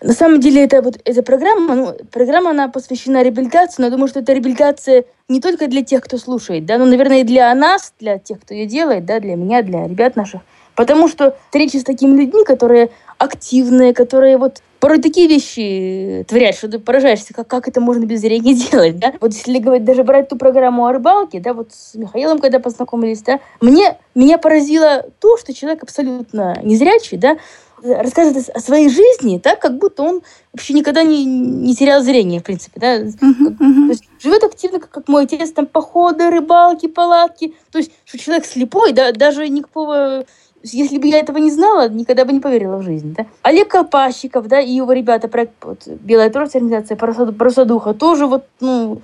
[0.00, 4.08] на самом деле это вот эта программа, ну, программа, она посвящена реабилитации, но я думаю,
[4.08, 7.92] что это реабилитация не только для тех, кто слушает, да, но, наверное, и для нас,
[7.98, 10.40] для тех, кто ее делает, да, для меня, для ребят наших.
[10.76, 16.68] Потому что встречи с такими людьми, которые активные, которые вот порой такие вещи творят, что
[16.68, 19.12] ты поражаешься, как, как это можно без зрения делать, да?
[19.20, 23.22] Вот если говорить, даже брать ту программу о рыбалке, да, вот с Михаилом, когда познакомились,
[23.22, 27.36] да, мне, меня поразило то, что человек абсолютно незрячий, да,
[27.82, 32.44] рассказывает о своей жизни так, как будто он вообще никогда не, не терял зрение, в
[32.44, 32.98] принципе, да.
[32.98, 33.86] Мгм, мгм.
[33.86, 37.54] То есть живет активно, как, как мой отец, там походы, рыбалки, палатки.
[37.70, 40.24] То есть, что человек слепой, да, даже никакого...
[40.62, 43.26] Если бы я этого не знала, никогда бы не поверила в жизнь, да.
[43.42, 48.44] Олег Колпащиков, да, и его ребята, проект вот, «Белая трость», организация «Парусоду- «Парусодуха», тоже вот,
[48.60, 49.00] ну,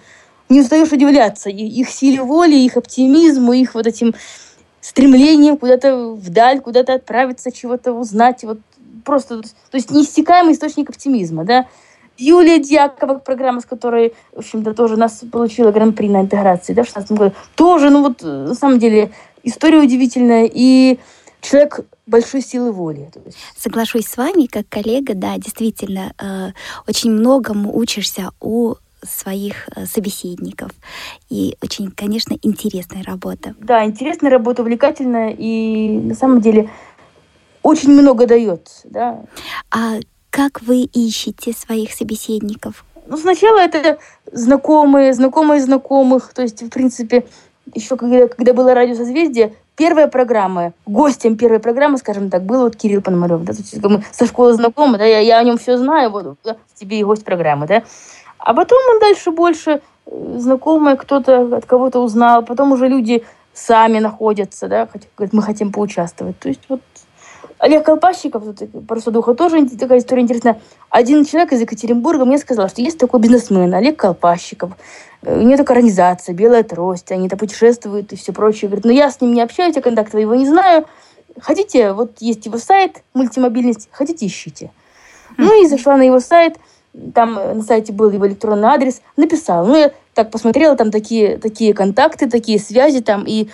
[0.51, 4.14] не устаешь удивляться и- их силе воли, их оптимизму, их вот этим
[4.83, 8.59] стремлением куда-то вдаль, куда-то отправиться, чего-то узнать, вот
[9.05, 11.66] просто, то есть неиссякаемый источник оптимизма, да.
[12.19, 16.87] Юлия Дьякова, программа, с которой, в общем-то, тоже нас получила гран-при на интеграции, да, в
[16.87, 19.11] 16 году, тоже, ну вот, на самом деле,
[19.42, 20.99] история удивительная, и
[21.47, 23.11] человек большой силы воли.
[23.57, 26.53] Соглашусь с вами, как коллега, да, действительно, э,
[26.89, 30.71] очень многому учишься у своих э, собеседников.
[31.31, 33.55] И очень, конечно, интересная работа.
[33.61, 36.71] Да, интересная работа, увлекательная и на самом деле
[37.63, 38.69] очень много дает.
[38.85, 39.25] Да.
[39.71, 39.99] А
[40.31, 42.85] как вы ищете своих собеседников?
[43.09, 43.99] Ну, сначала это
[44.33, 46.33] знакомые, знакомые знакомых.
[46.35, 47.27] То есть, в принципе,
[47.75, 52.77] еще когда, когда было радио «Созвездие», первая программа, гостем первой программы, скажем так, был вот
[52.77, 53.43] Кирилл Пономарев.
[53.43, 56.37] Да, то есть, мы со школы знакомы, да, я, я о нем все знаю, вот
[56.45, 57.83] да, тебе и гость программы, да.
[58.39, 63.99] А потом он дальше больше э, знакомые, кто-то от кого-то узнал, потом уже люди сами
[63.99, 66.39] находятся, да, говорят, мы хотим поучаствовать.
[66.39, 66.81] То есть вот
[67.59, 68.45] Олег Колпащиков,
[68.87, 70.61] просто духа тоже такая история интересная.
[70.90, 74.73] Один человек из Екатеринбурга мне сказал, что есть такой бизнесмен, Олег Колпащиков.
[75.23, 78.69] Э, У него такая организация, Белая трость, они там путешествуют и все прочее.
[78.69, 80.85] Говорит, ну я с ним не общаюсь, я контакта его не знаю.
[81.40, 84.71] Хотите, вот есть его сайт, мультимобильность, хотите, ищите.
[85.37, 86.57] Ну и зашла на его сайт,
[87.14, 89.66] там на сайте был его электронный адрес, написала.
[89.66, 93.49] Ну, я так посмотрела, там такие, такие контакты, такие связи там, и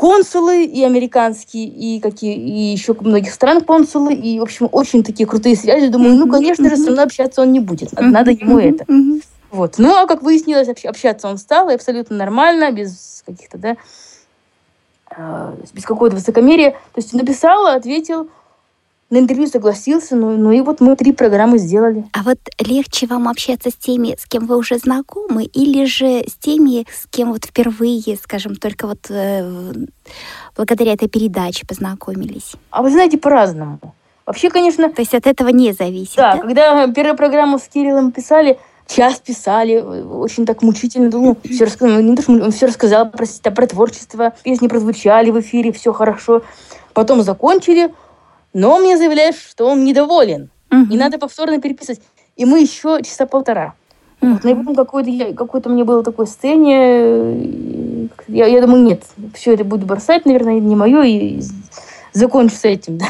[0.00, 5.26] консулы, и американские, и какие, и еще многих стран консулы, и, в общем, очень такие
[5.26, 5.88] крутые связи.
[5.88, 8.86] Думаю, ну, конечно же, со мной общаться он не будет, надо, надо ему это.
[9.50, 9.74] Вот.
[9.76, 13.76] Ну, а как выяснилось, общ- общаться он стал, и абсолютно нормально, без каких-то, да,
[15.14, 16.70] э, без какого-то высокомерия.
[16.70, 18.30] То есть написал, ответил,
[19.10, 22.04] на интервью согласился, ну, ну и вот мы три программы сделали.
[22.12, 26.34] А вот легче вам общаться с теми, с кем вы уже знакомы, или же с
[26.34, 29.72] теми, с кем вот впервые, скажем, только вот э,
[30.56, 32.52] благодаря этой передаче познакомились?
[32.70, 33.80] А вы знаете, по-разному.
[34.26, 36.42] Вообще, конечно, То есть от этого не зависит, да, да?
[36.42, 42.14] когда первую программу с Кириллом писали, час писали, очень так мучительно, думаю, все рассказал, не
[42.14, 46.42] то, что он все рассказал про, про творчество, песни прозвучали в эфире, все хорошо.
[46.92, 47.92] Потом закончили,
[48.52, 50.50] но он мне заявляет, что он недоволен.
[50.70, 50.90] Мгм.
[50.90, 52.00] И надо повторно переписывать.
[52.36, 53.74] И мы еще часа полтора.
[54.20, 58.82] Вот, ну и потом какое-то, я- какое-то мне было такое состояние, и я, я думаю,
[58.82, 59.02] нет,
[59.34, 61.42] все это буду бросать, наверное, не мое, и
[62.12, 63.06] закончу с этим, да.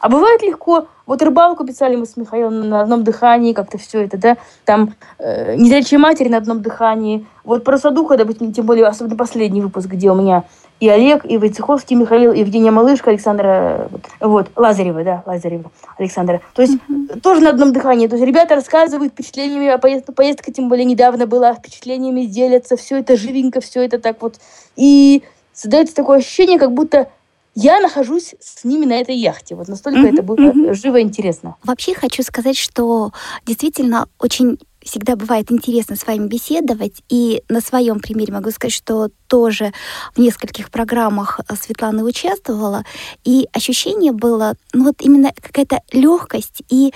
[0.00, 0.86] А бывает легко.
[1.06, 4.36] Вот рыбалку писали мы с Михаилом на одном дыхании, как-то все это, да.
[4.64, 7.26] Там э, незрячие матери на одном дыхании.
[7.44, 10.44] Вот про садуха, допустим, тем более, особенно последний выпуск, где у меня
[10.80, 13.88] и Олег, и Войцеховский Михаил, и Евгения Малышка, Александра,
[14.20, 16.40] вот, Лазарева, да, Лазарева, Александра.
[16.54, 16.78] То есть
[17.22, 18.06] тоже на одном дыхании.
[18.06, 22.98] То есть ребята рассказывают впечатлениями, а поездка, поездка тем более недавно была, впечатлениями делятся, все
[22.98, 24.36] это живенько, все это так вот.
[24.76, 27.08] И создается такое ощущение, как будто
[27.56, 29.56] я нахожусь с ними на этой яхте.
[29.56, 30.74] Вот настолько Мгм, это было мгм.
[30.74, 31.56] живо и интересно.
[31.64, 33.10] Вообще хочу сказать, что
[33.44, 37.02] действительно очень всегда бывает интересно с вами беседовать.
[37.08, 39.72] И на своем примере могу сказать, что тоже
[40.14, 42.84] в нескольких программах э, Светланы участвовала.
[43.24, 46.92] И ощущение было, ну вот именно какая-то легкость и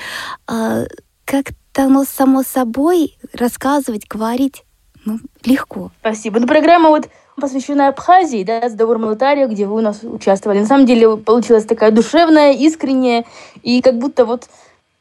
[0.48, 0.86] э,
[1.24, 4.64] как-то оно само собой рассказывать, говорить
[5.04, 5.90] ну, легко.
[6.00, 6.38] Спасибо.
[6.40, 7.08] Ну, программа вот
[7.40, 10.60] посвящена Абхазии, да, с Дауром Лотарио, где вы у нас участвовали.
[10.60, 13.24] На самом деле получилась такая душевная, искренняя,
[13.62, 14.48] и как будто вот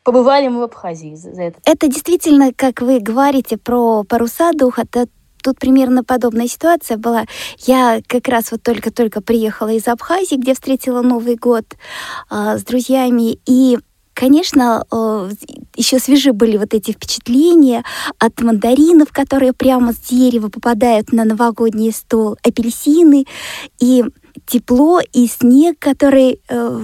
[0.04, 1.60] побывали мы в Абхазии за, за это.
[1.66, 5.08] Это действительно, как вы говорите про паруса духа, то
[5.44, 7.26] тут примерно подобная ситуация была.
[7.60, 11.66] Я как раз вот только-только приехала из Абхазии, где встретила Новый год
[12.30, 13.78] а, с друзьями, и
[14.14, 14.84] Конечно,
[15.76, 17.84] еще свежи были вот эти впечатления
[18.20, 23.26] от мандаринов, которые прямо с дерева попадают на новогодний стол, апельсины
[23.80, 24.04] и
[24.52, 26.80] тепло и снег, который э,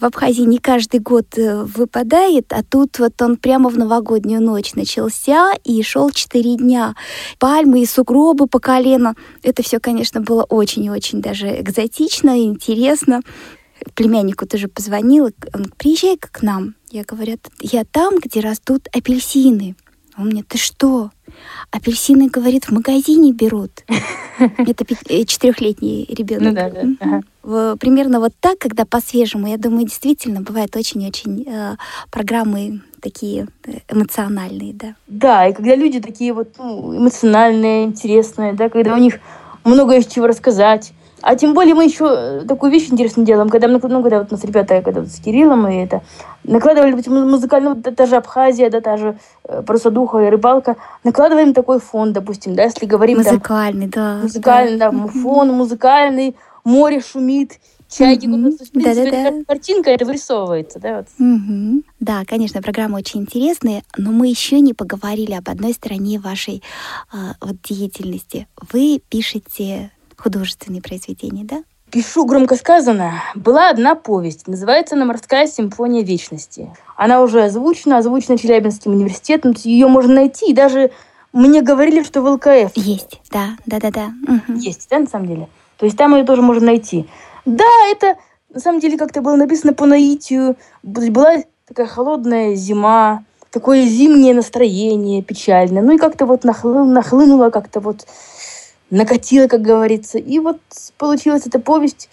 [0.00, 4.74] в Абхазии не каждый год э, выпадает, а тут вот он прямо в новогоднюю ночь
[4.74, 6.96] начался и шел четыре дня.
[7.38, 9.14] Пальмы и сугробы по колено.
[9.44, 13.22] Это все, конечно, было очень и очень даже экзотично и интересно.
[13.94, 16.74] Племяннику тоже позвонила, он приезжай к нам.
[16.90, 19.76] Я говорю, я там, где растут апельсины.
[20.16, 21.10] Он мне, ты что?
[21.70, 23.84] Апельсины, говорит, в магазине берут.
[24.38, 24.84] Это
[25.26, 26.48] четырехлетний ребенок.
[26.48, 27.22] Ну да, да.
[27.42, 27.76] Ага.
[27.76, 31.76] Примерно вот так, когда по-свежему, я думаю, действительно бывают очень-очень э,
[32.10, 33.48] программы такие
[33.88, 34.94] эмоциональные, да.
[35.08, 39.18] Да, и когда люди такие вот ну, эмоциональные, интересные, да, когда у них
[39.64, 40.92] много из чего рассказать.
[41.26, 44.44] А тем более мы еще такую вещь интересную делаем, когда, ну, когда вот у нас
[44.44, 46.02] ребята, когда вот с Кириллом и это,
[46.44, 51.54] накладывали музыкальную, ну, та же Абхазия, да, та же э, просто духа и рыбалка, накладываем
[51.54, 54.22] такой фон, допустим, да, если говорим Музыкальный, там, да.
[54.22, 57.52] Музыкальный, да, да фон музыкальный, море шумит,
[57.88, 58.36] чайки, mm-hmm.
[58.36, 59.44] ну, в принципе, да, да, да.
[59.46, 61.06] картинка это вырисовывается, да, вот.
[61.18, 61.84] Mm-hmm.
[62.00, 66.62] Да, конечно, программа очень интересная, но мы еще не поговорили об одной стороне вашей
[67.14, 68.46] э, вот деятельности.
[68.72, 69.90] Вы пишете
[70.24, 71.62] художественные произведения, да?
[71.90, 73.22] Пишу громко сказано.
[73.36, 74.48] Была одна повесть.
[74.48, 76.70] Называется она «Морская симфония вечности».
[76.96, 79.54] Она уже озвучена, озвучена Челябинским университетом.
[79.62, 80.50] Ее можно найти.
[80.50, 80.90] И даже
[81.32, 82.72] мне говорили, что в ЛКФ.
[82.74, 84.12] Есть, да, да, да, да.
[84.26, 84.58] Угу.
[84.58, 85.48] Есть, да, на самом деле.
[85.76, 87.06] То есть там ее тоже можно найти.
[87.44, 88.16] Да, это
[88.52, 90.56] на самом деле как-то было написано по наитию.
[90.82, 95.82] Была такая холодная зима, такое зимнее настроение печальное.
[95.82, 98.06] Ну и как-то вот нахлы, нахлынуло как-то вот
[98.94, 100.18] накатила, как говорится.
[100.18, 100.58] И вот
[100.96, 102.08] получилась эта повесть,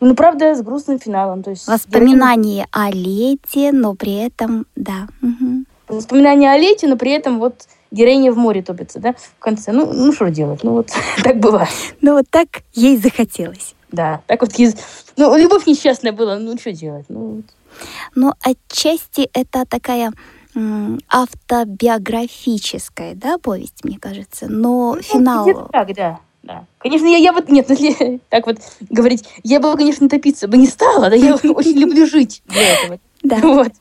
[0.00, 1.42] ну, правда, с грустным финалом.
[1.42, 5.08] То есть Воспоминания о лете, но при этом, да.
[5.20, 5.64] Угу.
[5.88, 9.72] Воспоминания о лете, но при этом вот героиня в море топится, да, в конце.
[9.72, 10.62] Ну, ну что делать?
[10.62, 10.90] Ну, вот
[11.22, 11.70] так бывает.
[12.00, 13.74] Ну, вот так ей захотелось.
[13.90, 14.52] Да, так вот,
[15.16, 17.04] ну, любовь несчастная была, ну, что делать?
[17.10, 17.42] Ну,
[18.14, 20.12] ну отчасти это такая
[21.08, 25.68] автобиографическая, да, повесть, мне кажется, но ну, финал...
[25.72, 26.20] Так, да.
[26.42, 26.64] Да.
[26.78, 28.58] Конечно, я, я вот, нет, если так вот
[28.90, 32.98] говорить, я бы, конечно, топиться бы не стала, да, я очень люблю жить для этого.
[33.22, 33.36] Да.
[33.36, 33.72] Вот.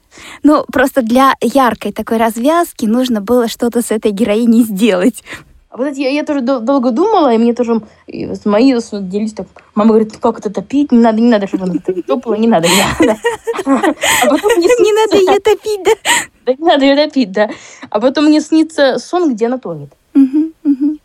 [0.43, 5.23] Ну, просто для яркой такой развязки нужно было что-то с этой героиней сделать.
[5.71, 9.31] А вот я, я тоже дол- долго думала, и мне тоже и с мои делись
[9.31, 9.47] так.
[9.73, 10.91] Мама говорит, как это топить?
[10.91, 13.17] Не надо, не надо, чтобы она топала, не надо, не надо.
[14.23, 15.91] А потом мне Не надо ее топить, да?
[16.45, 17.49] Да не надо ее топить, да.
[17.89, 19.93] А потом мне снится сон, где она тонет.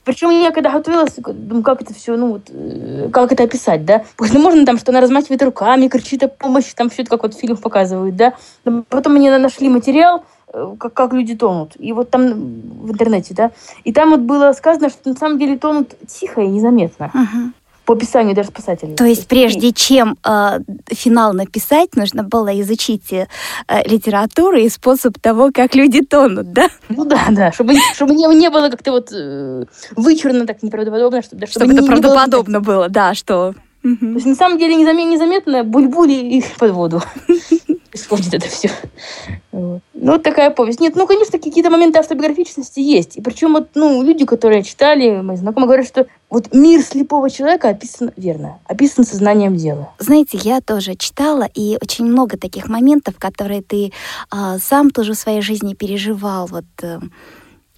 [0.03, 4.05] Причем я когда готовилась, думаю, как это все, ну вот, как это описать, да?
[4.17, 7.23] Потому что можно там, что она размахивает руками, кричит о помощи, там все это как
[7.23, 8.35] вот в фильмах показывают, да?
[8.65, 11.73] Но потом мне нашли материал, как, как люди тонут.
[11.79, 12.33] И вот там
[12.83, 13.51] в интернете, да,
[13.85, 17.11] и там вот было сказано, что на самом деле тонут тихо и незаметно.
[17.13, 17.53] Ага.
[17.85, 18.97] По описанию даже спасателей.
[18.97, 23.29] То есть прежде чем э, финал написать, нужно было изучить э,
[23.85, 26.69] литературу и способ того, как люди тонут, да?
[26.89, 31.47] Ну да, да, чтобы, чтобы не, не было как-то вот э, вычурно так неправдоподобно, чтобы,
[31.47, 33.55] чтобы, чтобы не, это правдоподобно было, было, да, что...
[33.85, 33.97] Угу.
[34.01, 37.03] То есть на самом деле незаметно, незаметно буль-були и под воду
[37.97, 38.71] происходит это все.
[39.53, 40.81] Ну, вот такая повесть.
[40.81, 43.17] Нет, ну, конечно, какие-то моменты автобиографичности есть.
[43.17, 47.69] И причем вот, ну, люди, которые читали, мои знакомые, говорят, что вот мир слепого человека
[47.69, 49.93] описан верно, описан сознанием дела.
[49.99, 53.93] Знаете, я тоже читала, и очень много таких моментов, которые ты
[54.31, 56.47] а, сам тоже в своей жизни переживал.
[56.47, 57.01] Вот э,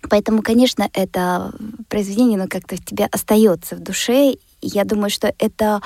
[0.08, 1.52] Поэтому, конечно, это
[1.88, 4.34] произведение, ну, как-то в тебе остается в душе.
[4.60, 5.80] Я думаю, что это,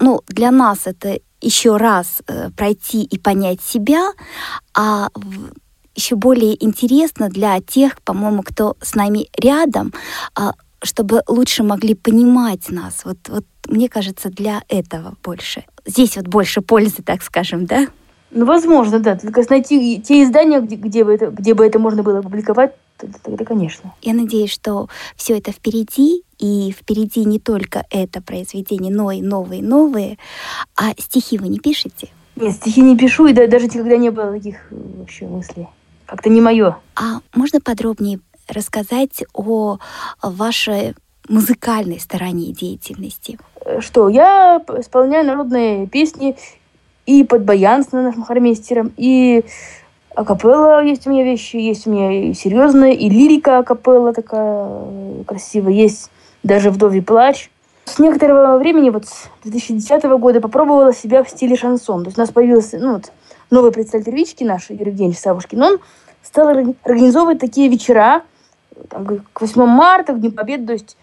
[0.00, 4.12] ну, для нас это еще раз э, пройти и понять себя,
[4.74, 5.08] а
[5.94, 9.92] еще более интересно для тех, по-моему, кто с нами рядом,
[10.34, 13.04] а, чтобы лучше могли понимать нас.
[13.04, 15.64] Вот, вот мне кажется, для этого больше.
[15.84, 17.88] здесь вот больше пользы, так скажем, да?
[18.34, 19.16] Ну, возможно, да.
[19.16, 22.72] Только найти те издания, где, где, бы, это, где бы это можно было публиковать,
[23.22, 23.92] тогда, конечно.
[24.00, 29.62] Я надеюсь, что все это впереди, и впереди не только это произведение, но и новые,
[29.62, 30.18] новые.
[30.76, 32.08] А стихи вы не пишете?
[32.36, 35.68] Нет, стихи не пишу, и даже никогда не было таких э, вообще мыслей.
[36.06, 36.78] Как-то не мое.
[36.96, 39.78] А можно подробнее рассказать о
[40.22, 40.94] вашей
[41.28, 43.38] музыкальной стороне деятельности?
[43.64, 46.36] Э, что, я исполняю народные песни
[47.06, 49.44] и под баян с нашим хормейстером, и
[50.14, 55.24] акапелла есть у меня вещи, есть у меня и серьезная, и лирика акапелла такая э,
[55.26, 56.10] красивая, есть
[56.42, 57.50] даже «Вдовий плач».
[57.84, 62.04] С некоторого времени, вот с 2010 года, попробовала себя в стиле шансон.
[62.04, 63.12] То есть у нас появился ну, вот,
[63.50, 65.62] новый представитель Вички наш, Евгеньевич Савушкин.
[65.62, 65.78] Он
[66.22, 68.22] стал организовывать такие вечера
[68.88, 70.96] там, к 8 марта, к Дню Победы, то есть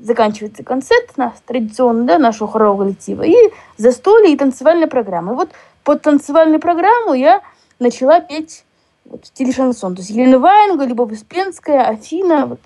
[0.00, 3.34] заканчивается концерт наш, традиционный, да, нашего хорового коллектива, и
[3.76, 5.32] застолье и танцевальная программа.
[5.32, 5.50] И вот
[5.82, 7.42] под танцевальную программу я
[7.78, 8.64] начала петь
[9.04, 9.94] вот, в стиле шансон.
[9.94, 12.60] То есть Елена Ваенга, Любовь Успенская, Афина, вот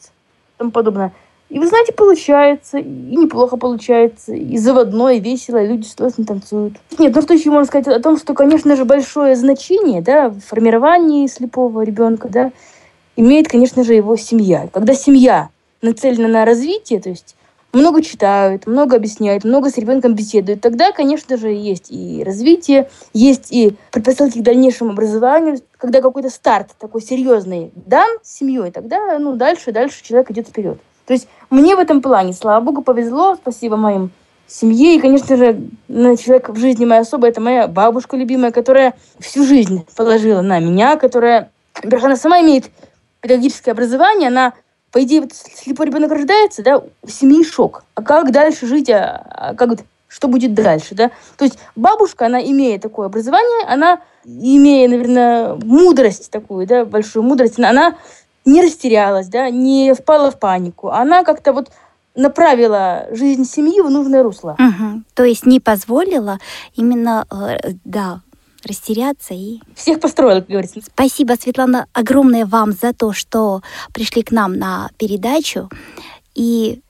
[0.56, 1.12] тому подобное.
[1.48, 6.74] И вы знаете, получается, и неплохо получается, и заводное, и весело, и люди с танцуют.
[6.98, 10.40] Нет, ну что еще можно сказать о том, что, конечно же, большое значение, да, в
[10.40, 12.52] формировании слепого ребенка, да,
[13.16, 14.68] имеет, конечно же, его семья.
[14.70, 15.48] Когда семья
[15.82, 17.36] нацелена на развитие, то есть
[17.72, 23.52] много читают, много объясняют, много с ребенком беседуют, тогда, конечно же, есть и развитие, есть
[23.52, 25.60] и предпосылки к дальнейшему образованию.
[25.76, 30.78] Когда какой-то старт такой серьезный дан с семьей, тогда ну, дальше, дальше человек идет вперед.
[31.06, 34.10] То есть мне в этом плане, слава богу, повезло, спасибо моим
[34.46, 34.96] семье.
[34.96, 39.86] И, конечно же, человек в жизни моя особая, это моя бабушка любимая, которая всю жизнь
[39.94, 42.70] положила на меня, которая, во-первых, она сама имеет
[43.20, 44.54] педагогическое образование, она
[44.92, 47.84] по идее, вот слепой ребенок рождается, да, у семьи шок.
[47.94, 51.10] А как дальше жить, а, а как, что будет дальше, да?
[51.36, 57.58] То есть бабушка, она, имея такое образование, она, имея, наверное, мудрость такую, да, большую мудрость,
[57.58, 57.96] она
[58.44, 60.88] не растерялась, да, не впала в панику.
[60.88, 61.70] Она как-то вот
[62.14, 64.56] направила жизнь семьи в нужное русло.
[64.58, 65.02] Угу.
[65.14, 66.38] То есть не позволила
[66.74, 68.22] именно, э, да,
[68.68, 69.58] растеряться и...
[69.74, 70.80] Всех построил, как говорится.
[70.82, 73.62] Спасибо, Светлана, огромное вам за то, что
[73.92, 75.68] пришли к нам на передачу.
[76.34, 76.80] И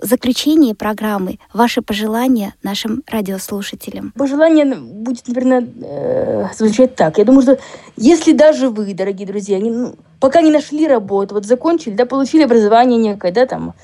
[0.00, 4.12] заключение программы, ваши пожелания нашим радиослушателям?
[4.16, 7.18] Пожелание будет, наверное, э, звучать так.
[7.18, 7.58] Я думаю, что
[7.96, 12.42] если даже вы, дорогие друзья, не, ну, пока не нашли работу, вот закончили, да, получили
[12.42, 13.74] образование некое, да, там,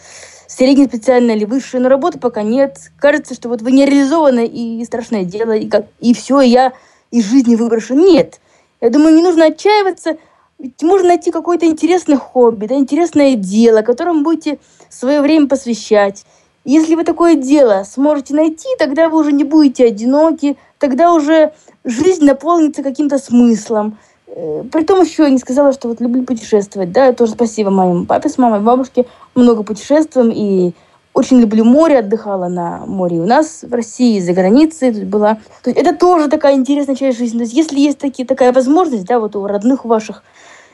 [0.47, 2.91] среднее специальное или высшее, но работы пока нет.
[2.99, 6.73] Кажется, что вот вы не реализованы и страшное дело, и, как, и все, и я
[7.11, 7.95] из жизни выброшу.
[7.95, 8.41] Нет.
[8.81, 10.17] Я думаю, не нужно отчаиваться.
[10.59, 14.59] Ведь можно найти какое-то интересное хобби, да, интересное дело, которому будете
[14.91, 16.25] свое время посвящать.
[16.67, 21.55] Если вы такое дело сможете найти, тогда вы уже не будете одиноки, тогда уже
[21.85, 23.97] жизнь наполнится каким-то смыслом.
[24.27, 28.05] Э, при том еще я не сказала, что вот люблю путешествовать, да, тоже спасибо моим
[28.05, 30.73] папе с мамой, бабушке, много путешествуем, и
[31.13, 35.35] очень люблю море, отдыхала на море у нас в России, за границей тут была.
[35.63, 37.39] То есть это тоже такая интересная часть жизни.
[37.39, 40.23] То есть если есть такие, такая возможность, да, вот у родных ваших,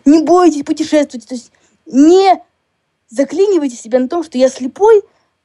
[0.05, 1.27] не бойтесь, путешествуйте.
[1.27, 1.53] То есть
[1.87, 2.41] не
[3.09, 5.03] заклинивайте себя на том, что я слепой,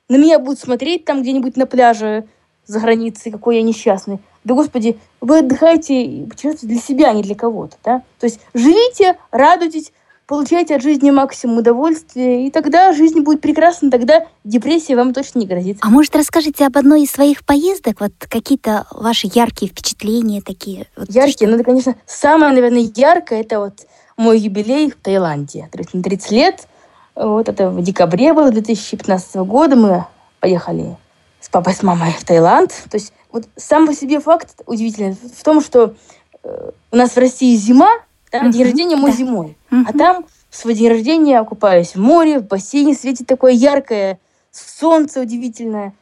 [0.10, 2.26] на меня будут смотреть там где-нибудь на пляже
[2.66, 4.20] за границей, какой я несчастный.
[4.44, 8.02] Да, Господи, вы отдыхаете и путешествуете для себя, а не для кого-то, да?
[8.20, 9.94] То есть живите, радуйтесь,
[10.32, 15.46] получайте от жизни максимум удовольствия, и тогда жизнь будет прекрасна, тогда депрессия вам точно не
[15.46, 15.80] грозит.
[15.82, 18.00] А может, расскажите об одной из своих поездок?
[18.00, 20.88] Вот какие-то ваши яркие впечатления такие?
[20.96, 21.50] Вот яркие?
[21.50, 25.68] Ну, это, конечно, самое, наверное, яркое, это вот мой юбилей в Таиланде.
[25.70, 26.66] То есть на 30 лет.
[27.14, 29.76] Вот это в декабре было 2015 года.
[29.76, 30.06] Мы
[30.40, 30.96] поехали
[31.42, 32.70] с папой, с мамой в Таиланд.
[32.90, 35.94] То есть вот сам по себе факт удивительный в том, что
[36.42, 37.90] э, у нас в России зима,
[38.32, 38.52] да, uh-huh.
[38.54, 39.18] день рождения мой да.
[39.18, 39.58] зимой.
[39.72, 39.84] Uh-huh.
[39.88, 44.20] А там в свой день рождения купаюсь в море, в бассейне, светит такое яркое
[44.52, 45.94] солнце удивительное.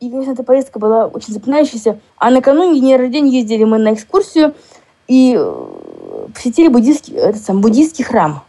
[0.00, 1.98] И, конечно, эта поездка была очень запоминающаяся.
[2.16, 4.54] А накануне дня рождения ездили мы на экскурсию
[5.08, 8.44] и э, посетили буддийский, этот сам, буддийский храм.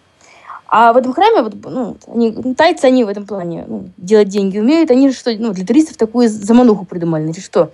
[0.68, 4.60] А в этом храме, вот, ну, они, тайцы, они в этом плане ну, делать деньги
[4.60, 4.92] умеют.
[4.92, 7.24] Они же что, ну, для туристов такую замануху придумали.
[7.24, 7.72] Значит, что?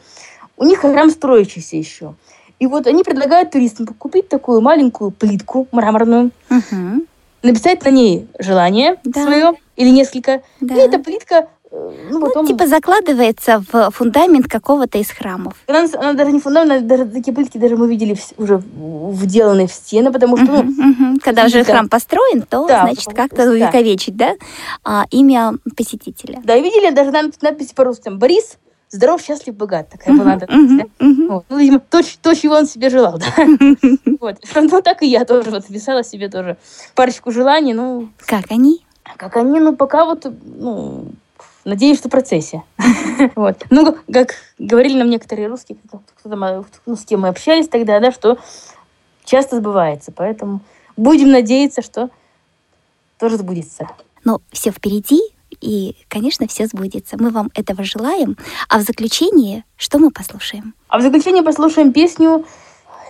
[0.55, 2.13] У них храм строящийся еще.
[2.59, 7.05] И вот они предлагают туристам купить такую маленькую плитку мраморную, угу.
[7.43, 9.23] написать на ней желание да.
[9.23, 10.41] свое или несколько.
[10.61, 10.75] Да.
[10.75, 12.45] И эта плитка э, ну, потом...
[12.45, 15.55] ну, типа закладывается в фундамент какого-то из храмов.
[15.67, 18.61] Она, она даже не фундамент, она, даже такие плитки даже мы видели в, уже
[19.11, 20.45] вделанные в стены, потому что...
[20.45, 21.19] Uh-huh, ну, uh-huh.
[21.21, 23.51] Когда уже храм построен, то, да, значит, как-то да.
[23.51, 24.35] увековечить, да,
[24.85, 26.41] а, имя посетителя.
[26.43, 28.57] Да, и видели даже надпись, надпись по-русски, Борис
[28.89, 29.89] здоров, счастлив, богат.
[29.89, 31.07] Такая была надпись, да?
[31.29, 31.45] Вот.
[31.49, 33.33] Ну, видимо, то, то, чего он себе желал, да.
[34.19, 34.38] Вот.
[34.55, 36.57] Ну, так и я тоже вот писала себе тоже
[36.95, 38.09] парочку желаний, ну...
[38.25, 38.86] Как они?
[39.17, 41.11] Как они, ну, пока вот, ну,
[41.65, 42.61] Надеюсь, что в процессе.
[43.36, 43.65] вот.
[43.71, 47.99] Ну, как говорили нам некоторые русские, кто, кто там, ну, с кем мы общались тогда,
[47.99, 48.38] да, что
[49.23, 50.11] часто сбывается.
[50.11, 50.61] Поэтому
[50.95, 52.11] будем надеяться, что
[53.17, 53.88] тоже сбудется.
[54.23, 55.19] Но все впереди,
[55.61, 57.17] и, конечно, все сбудется.
[57.19, 58.37] Мы вам этого желаем.
[58.69, 60.73] А в заключение что мы послушаем?
[60.87, 62.45] А в заключение послушаем песню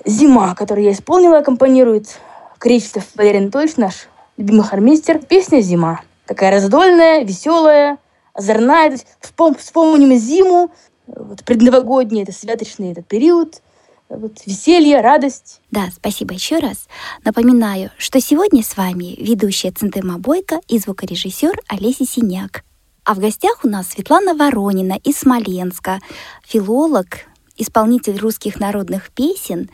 [0.05, 2.19] «Зима», которую я исполнила, аккомпанирует
[2.57, 5.19] Кречетов Валерий Анатольевич, наш любимый хормейстер.
[5.19, 6.01] Песня «Зима».
[6.25, 7.97] Такая раздольная, веселая,
[8.33, 8.97] озорная.
[9.19, 10.71] Вспом, вспомним зиму,
[11.07, 13.61] вот, предновогодний, это святочный этот период,
[14.09, 15.61] вот, веселье, радость.
[15.71, 16.87] Да, спасибо еще раз.
[17.23, 22.63] Напоминаю, что сегодня с вами ведущая Центема Бойко и звукорежиссер Олеся Синяк.
[23.03, 25.99] А в гостях у нас Светлана Воронина из Смоленска,
[26.43, 27.19] филолог,
[27.57, 29.69] исполнитель русских народных песен,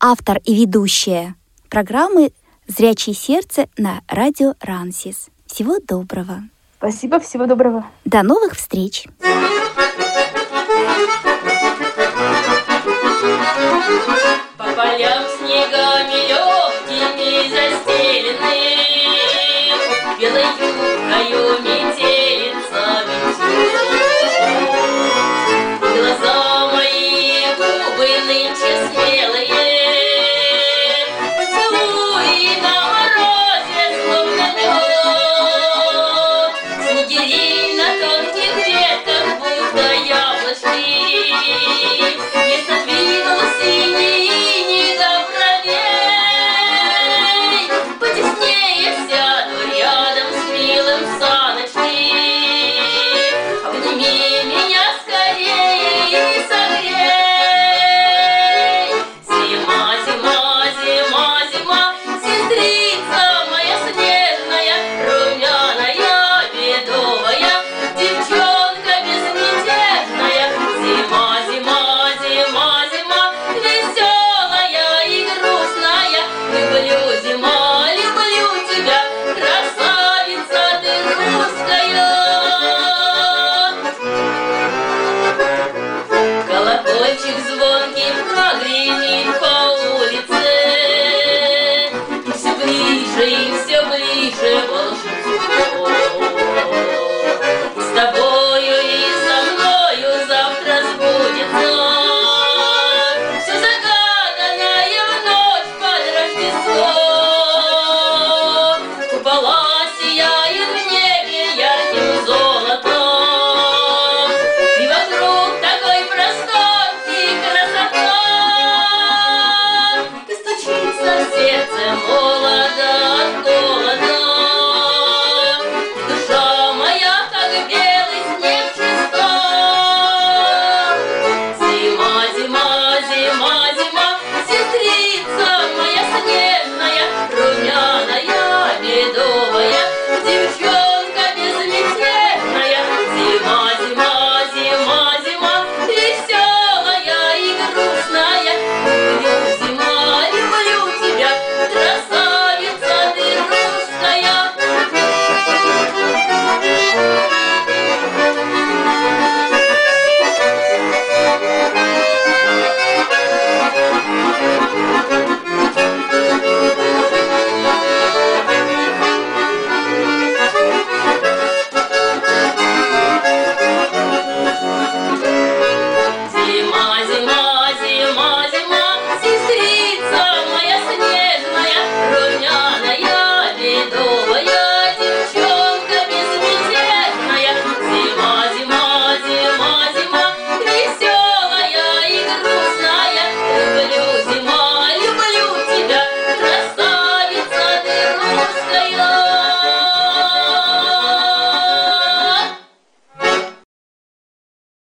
[0.00, 1.34] автор и ведущая
[1.68, 2.32] программы
[2.66, 5.28] «Зрячее сердце» на радио «Рансис».
[5.46, 6.42] Всего доброго!
[6.78, 7.86] Спасибо, всего доброго.
[8.04, 9.06] До новых встреч.
[20.18, 23.16] белою метелицами.
[25.80, 26.36] Глаза
[26.72, 29.17] мои губы нынче свет.